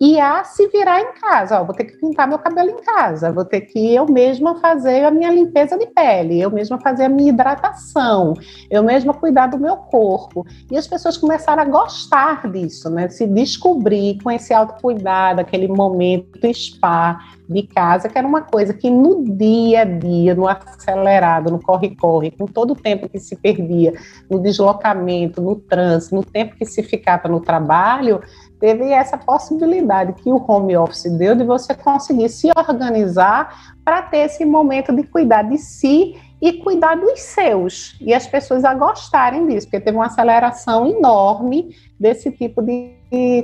e 0.00 0.18
a 0.20 0.44
se 0.44 0.68
virar 0.68 1.00
em 1.00 1.12
casa. 1.20 1.60
Ó, 1.60 1.64
vou 1.64 1.74
ter 1.74 1.84
que 1.84 1.96
pintar 1.96 2.28
meu 2.28 2.38
cabelo 2.38 2.70
em 2.70 2.82
casa, 2.82 3.32
vou 3.32 3.44
ter 3.44 3.62
que 3.62 3.94
eu 3.94 4.06
mesma 4.06 4.56
fazer 4.60 5.04
a 5.04 5.10
minha 5.10 5.30
limpeza 5.30 5.76
de 5.76 5.86
pele, 5.86 6.40
eu 6.40 6.50
mesma 6.50 6.78
fazer 6.80 7.04
a 7.04 7.08
minha 7.08 7.30
hidratação, 7.30 8.34
eu 8.70 8.82
mesma 8.82 9.12
cuidar 9.14 9.48
do 9.48 9.58
meu 9.58 9.76
corpo. 9.76 10.46
E 10.70 10.76
as 10.76 10.86
pessoas 10.86 11.16
começaram 11.16 11.62
a 11.62 11.66
gostar 11.66 12.48
disso, 12.50 12.88
né? 12.90 13.08
Se 13.08 13.26
descobrir 13.26 14.22
com 14.22 14.30
esse 14.30 14.54
autocuidado, 14.54 15.40
aquele 15.40 15.68
momento 15.68 16.38
spa 16.52 17.18
de 17.48 17.62
casa, 17.62 18.08
que 18.08 18.18
era 18.18 18.26
uma 18.26 18.42
coisa 18.42 18.74
que 18.74 18.90
no 18.90 19.24
dia 19.24 19.80
a 19.80 19.84
dia, 19.84 20.34
no 20.34 20.46
acelerado, 20.46 21.50
no 21.50 21.58
corre-corre, 21.60 22.30
com 22.30 22.46
todo 22.46 22.72
o 22.72 22.76
tempo 22.76 23.08
que 23.08 23.18
se 23.18 23.34
perdia 23.36 23.94
no 24.28 24.38
deslocamento, 24.38 25.40
no 25.40 25.56
trânsito, 25.56 26.14
no 26.14 26.22
tempo 26.22 26.56
que 26.56 26.66
se 26.66 26.82
ficava 26.82 27.26
no 27.26 27.40
trabalho, 27.40 28.20
teve 28.60 28.84
essa 28.90 29.16
possibilidade 29.16 30.14
que 30.14 30.30
o 30.30 30.44
home 30.46 30.76
office 30.76 31.10
deu 31.16 31.34
de 31.34 31.44
você 31.44 31.74
conseguir 31.74 32.28
se 32.28 32.50
organizar 32.56 33.74
para 33.84 34.02
ter 34.02 34.18
esse 34.18 34.44
momento 34.44 34.94
de 34.94 35.02
cuidar 35.04 35.42
de 35.42 35.58
si 35.58 36.16
e 36.40 36.54
cuidar 36.54 36.96
dos 36.96 37.20
seus. 37.20 37.96
E 38.00 38.12
as 38.12 38.26
pessoas 38.26 38.64
a 38.64 38.74
gostarem 38.74 39.46
disso, 39.46 39.66
porque 39.66 39.80
teve 39.80 39.96
uma 39.96 40.06
aceleração 40.06 40.86
enorme 40.86 41.74
desse 41.98 42.30
tipo 42.30 42.62
de 42.62 42.94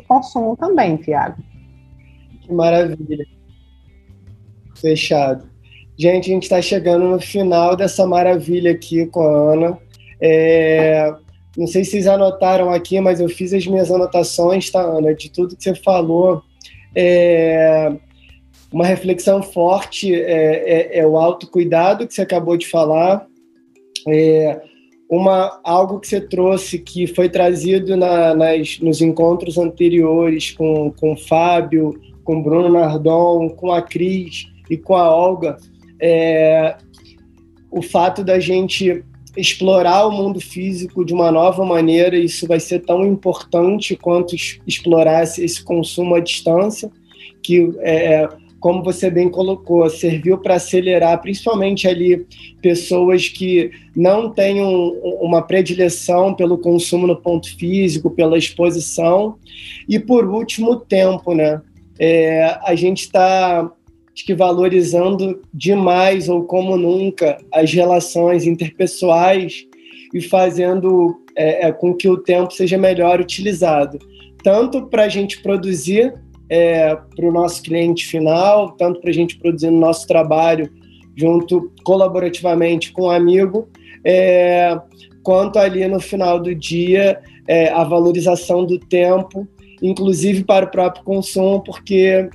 consumo 0.06 0.56
também, 0.56 0.96
Tiago. 0.96 1.42
Que 2.42 2.52
maravilha. 2.52 3.26
Fechado. 4.76 5.48
Gente, 5.96 6.30
a 6.30 6.34
gente 6.34 6.42
está 6.42 6.60
chegando 6.60 7.04
no 7.04 7.20
final 7.20 7.76
dessa 7.76 8.06
maravilha 8.06 8.72
aqui 8.72 9.06
com 9.06 9.20
a 9.20 9.52
Ana. 9.52 9.78
É, 10.20 11.14
não 11.56 11.66
sei 11.66 11.84
se 11.84 11.92
vocês 11.92 12.06
anotaram 12.06 12.70
aqui, 12.70 13.00
mas 13.00 13.20
eu 13.20 13.28
fiz 13.28 13.52
as 13.52 13.66
minhas 13.66 13.90
anotações, 13.90 14.70
tá, 14.70 14.80
Ana? 14.80 15.14
De 15.14 15.30
tudo 15.30 15.56
que 15.56 15.62
você 15.62 15.74
falou. 15.74 16.42
É, 16.94 17.92
uma 18.72 18.86
reflexão 18.86 19.42
forte 19.42 20.12
é, 20.14 20.18
é, 20.18 20.98
é, 20.98 21.06
o 21.06 21.16
autocuidado 21.16 22.06
que 22.06 22.14
você 22.14 22.22
acabou 22.22 22.56
de 22.56 22.66
falar. 22.66 23.26
É, 24.08 24.60
uma, 25.08 25.60
algo 25.62 26.00
que 26.00 26.08
você 26.08 26.20
trouxe 26.20 26.78
que 26.78 27.06
foi 27.06 27.28
trazido 27.28 27.96
na, 27.96 28.34
nas, 28.34 28.80
nos 28.80 29.00
encontros 29.00 29.58
anteriores 29.58 30.50
com, 30.50 30.90
com 30.92 31.12
o 31.12 31.16
Fábio, 31.16 31.94
com 32.24 32.38
o 32.38 32.42
Bruno 32.42 32.70
Nardon, 32.70 33.48
com 33.50 33.70
a 33.70 33.80
Cris 33.80 34.46
e 34.68 34.76
com 34.76 34.96
a 34.96 35.14
Olga, 35.14 35.56
é, 36.00 36.76
o 37.70 37.82
fato 37.82 38.24
da 38.24 38.40
gente 38.40 39.04
explorar 39.36 40.06
o 40.06 40.12
mundo 40.12 40.40
físico 40.40 41.04
de 41.04 41.12
uma 41.12 41.30
nova 41.30 41.64
maneira, 41.64 42.16
isso 42.16 42.46
vai 42.46 42.60
ser 42.60 42.80
tão 42.80 43.04
importante 43.04 43.96
quanto 43.96 44.34
explorar 44.66 45.22
esse 45.22 45.62
consumo 45.62 46.14
à 46.14 46.20
distância, 46.20 46.90
que 47.42 47.72
é, 47.80 48.14
é 48.14 48.28
como 48.64 48.82
você 48.82 49.10
bem 49.10 49.28
colocou, 49.28 49.90
serviu 49.90 50.38
para 50.38 50.54
acelerar 50.54 51.20
principalmente 51.20 51.86
ali 51.86 52.26
pessoas 52.62 53.28
que 53.28 53.70
não 53.94 54.30
têm 54.30 54.62
um, 54.62 54.88
uma 55.20 55.42
predileção 55.42 56.32
pelo 56.32 56.56
consumo 56.56 57.06
no 57.06 57.14
ponto 57.14 57.54
físico, 57.58 58.10
pela 58.10 58.38
exposição. 58.38 59.36
E 59.86 59.98
por 59.98 60.24
último, 60.24 60.76
tempo, 60.76 61.34
né? 61.34 61.60
É, 61.98 62.58
a 62.62 62.74
gente 62.74 63.02
está 63.02 63.70
acho 64.14 64.24
que 64.24 64.34
valorizando 64.34 65.42
demais 65.52 66.28
ou 66.28 66.44
como 66.44 66.76
nunca 66.76 67.36
as 67.52 67.72
relações 67.72 68.46
interpessoais 68.46 69.66
e 70.14 70.20
fazendo 70.20 71.20
é, 71.36 71.66
é, 71.66 71.72
com 71.72 71.92
que 71.92 72.08
o 72.08 72.16
tempo 72.16 72.52
seja 72.52 72.78
melhor 72.78 73.20
utilizado, 73.20 73.98
tanto 74.42 74.86
para 74.86 75.04
a 75.04 75.08
gente 75.08 75.42
produzir 75.42 76.14
é, 76.48 76.94
para 76.94 77.26
o 77.26 77.32
nosso 77.32 77.60
cliente 77.62 78.06
final, 78.06 78.70
tanto 78.72 79.00
para 79.00 79.10
a 79.10 79.14
gente 79.14 79.36
produzir 79.36 79.70
no 79.70 79.80
nosso 79.80 80.06
trabalho 80.06 80.70
junto 81.16 81.72
colaborativamente 81.82 82.92
com 82.92 83.02
o 83.02 83.06
um 83.06 83.10
amigo, 83.10 83.68
é, 84.04 84.78
quanto 85.22 85.58
ali 85.58 85.86
no 85.88 85.98
final 85.98 86.38
do 86.38 86.54
dia 86.54 87.20
é, 87.48 87.68
a 87.70 87.82
valorização 87.82 88.64
do 88.64 88.78
tempo, 88.78 89.48
inclusive 89.82 90.44
para 90.44 90.66
o 90.66 90.70
próprio 90.70 91.02
consumo, 91.02 91.62
porque 91.62 92.28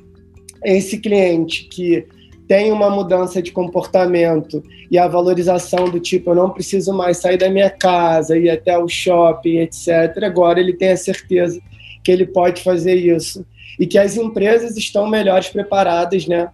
esse 0.64 1.00
cliente 1.00 1.66
que 1.66 2.06
tem 2.48 2.72
uma 2.72 2.90
mudança 2.90 3.42
de 3.42 3.52
comportamento 3.52 4.64
e 4.90 4.98
a 4.98 5.08
valorização 5.08 5.90
do 5.90 6.00
tipo 6.00 6.32
eu 6.32 6.36
não 6.36 6.50
preciso 6.50 6.92
mais 6.94 7.18
sair 7.18 7.38
da 7.38 7.50
minha 7.50 7.70
casa 7.70 8.38
ir 8.38 8.50
até 8.50 8.78
o 8.78 8.88
shopping 8.88 9.60
etc 9.60 10.24
agora 10.24 10.60
ele 10.60 10.74
tem 10.74 10.90
a 10.90 10.98
certeza 10.98 11.62
que 12.04 12.12
ele 12.12 12.26
pode 12.26 12.64
fazer 12.64 12.96
isso. 12.96 13.46
E 13.80 13.86
que 13.86 13.98
as 13.98 14.18
empresas 14.18 14.76
estão 14.78 15.08
melhores 15.08 15.50
preparadas 15.50 16.26
né 16.28 16.50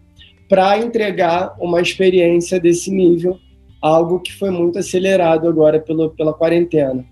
para 0.47 0.77
entregar 0.77 1.55
uma 1.59 1.81
experiência 1.81 2.59
desse 2.59 2.91
nível 2.91 3.39
algo 3.81 4.19
que 4.19 4.33
foi 4.33 4.49
muito 4.49 4.79
acelerado 4.79 5.47
agora 5.47 5.79
pelo, 5.79 6.09
pela 6.11 6.33
quarentena. 6.33 7.05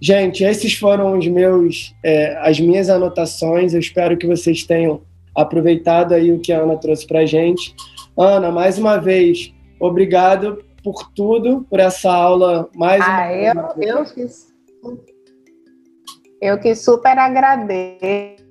Gente 0.00 0.44
esses 0.44 0.74
foram 0.74 1.18
os 1.18 1.26
meus 1.26 1.94
é, 2.02 2.36
as 2.40 2.58
minhas 2.58 2.88
anotações. 2.88 3.74
Eu 3.74 3.80
espero 3.80 4.16
que 4.16 4.26
vocês 4.26 4.64
tenham 4.64 5.02
aproveitado 5.36 6.12
aí 6.12 6.32
o 6.32 6.40
que 6.40 6.52
a 6.52 6.60
Ana 6.60 6.76
trouxe 6.76 7.06
para 7.06 7.20
a 7.20 7.26
gente. 7.26 7.74
Ana, 8.16 8.50
mais 8.50 8.78
uma 8.78 8.98
vez, 8.98 9.52
obrigado 9.80 10.64
por 10.82 11.10
tudo, 11.14 11.66
por 11.68 11.80
essa 11.80 12.12
aula 12.12 12.68
mais 12.74 13.02
ah, 13.02 13.28
uma 13.52 13.74
eu, 13.78 14.04
eu. 14.04 14.04
Eu 16.40 16.58
que 16.58 16.74
super 16.74 17.16
agradeço 17.18 18.42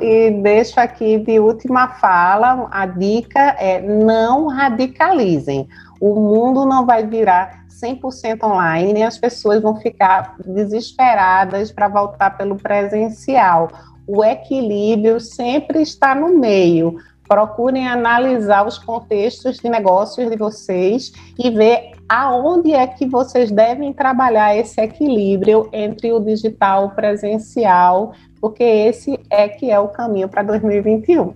e 0.00 0.30
deixo 0.30 0.80
aqui 0.80 1.18
de 1.18 1.38
última 1.38 1.88
fala, 1.88 2.66
a 2.70 2.86
dica 2.86 3.56
é 3.58 3.78
não 3.78 4.46
radicalizem. 4.46 5.68
O 6.00 6.14
mundo 6.14 6.64
não 6.64 6.86
vai 6.86 7.06
virar 7.06 7.66
100% 7.68 8.42
online 8.42 9.00
e 9.00 9.02
as 9.02 9.18
pessoas 9.18 9.60
vão 9.60 9.76
ficar 9.76 10.36
desesperadas 10.46 11.70
para 11.70 11.88
voltar 11.88 12.38
pelo 12.38 12.56
presencial 12.56 13.68
o 14.10 14.24
equilíbrio 14.24 15.20
sempre 15.20 15.80
está 15.80 16.14
no 16.16 16.36
meio. 16.36 16.98
Procurem 17.28 17.86
analisar 17.86 18.66
os 18.66 18.76
contextos 18.76 19.58
de 19.58 19.68
negócios 19.68 20.28
de 20.28 20.36
vocês 20.36 21.12
e 21.38 21.48
ver 21.48 21.92
aonde 22.08 22.72
é 22.72 22.88
que 22.88 23.06
vocês 23.06 23.52
devem 23.52 23.92
trabalhar 23.92 24.56
esse 24.56 24.80
equilíbrio 24.80 25.68
entre 25.72 26.12
o 26.12 26.18
digital 26.18 26.82
e 26.82 26.86
o 26.86 26.90
presencial, 26.90 28.12
porque 28.40 28.64
esse 28.64 29.16
é 29.30 29.48
que 29.48 29.70
é 29.70 29.78
o 29.78 29.86
caminho 29.86 30.28
para 30.28 30.42
2021. 30.42 31.32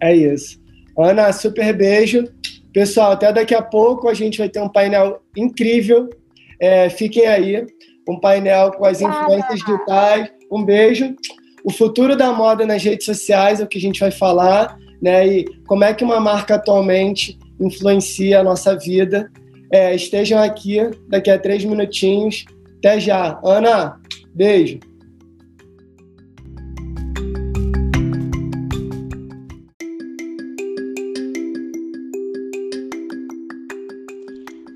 É 0.00 0.16
isso. 0.16 0.58
Ana, 0.98 1.30
super 1.30 1.76
beijo. 1.76 2.24
Pessoal, 2.72 3.12
até 3.12 3.30
daqui 3.30 3.54
a 3.54 3.60
pouco 3.60 4.08
a 4.08 4.14
gente 4.14 4.38
vai 4.38 4.48
ter 4.48 4.62
um 4.62 4.68
painel 4.68 5.20
incrível. 5.36 6.08
É, 6.58 6.88
fiquem 6.88 7.26
aí. 7.26 7.66
Um 8.08 8.18
painel 8.18 8.72
com 8.72 8.86
as 8.86 9.02
influências 9.02 9.60
digitais. 9.60 10.30
Um 10.50 10.64
beijo 10.64 11.14
o 11.64 11.70
futuro 11.70 12.16
da 12.16 12.32
moda 12.32 12.66
nas 12.66 12.82
redes 12.82 13.06
sociais 13.06 13.60
é 13.60 13.64
o 13.64 13.68
que 13.68 13.78
a 13.78 13.80
gente 13.80 14.00
vai 14.00 14.10
falar, 14.10 14.76
né? 15.00 15.26
E 15.26 15.44
como 15.66 15.84
é 15.84 15.94
que 15.94 16.04
uma 16.04 16.20
marca 16.20 16.56
atualmente 16.56 17.38
influencia 17.60 18.40
a 18.40 18.44
nossa 18.44 18.76
vida. 18.76 19.30
É, 19.70 19.94
estejam 19.94 20.38
aqui 20.42 20.78
daqui 21.08 21.30
a 21.30 21.38
três 21.38 21.64
minutinhos. 21.64 22.44
Até 22.78 23.00
já. 23.00 23.40
Ana, 23.44 24.00
beijo. 24.34 24.80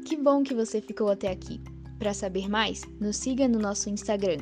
Que 0.05 0.16
bom 0.16 0.42
que 0.42 0.55
você 0.55 0.81
ficou 0.81 1.11
até 1.11 1.29
aqui. 1.29 1.61
Para 1.99 2.13
saber 2.13 2.49
mais, 2.49 2.83
nos 3.01 3.17
siga 3.17 3.49
no 3.49 3.59
nosso 3.59 3.89
Instagram, 3.89 4.39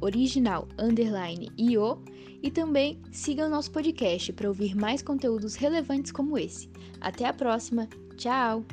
original_io, 0.00 1.98
e 2.42 2.50
também 2.50 3.00
siga 3.10 3.46
o 3.46 3.50
nosso 3.50 3.70
podcast 3.70 4.32
para 4.32 4.48
ouvir 4.48 4.74
mais 4.74 5.02
conteúdos 5.02 5.54
relevantes 5.54 6.12
como 6.12 6.36
esse. 6.36 6.68
Até 7.00 7.24
a 7.24 7.32
próxima, 7.32 7.88
tchau! 8.16 8.64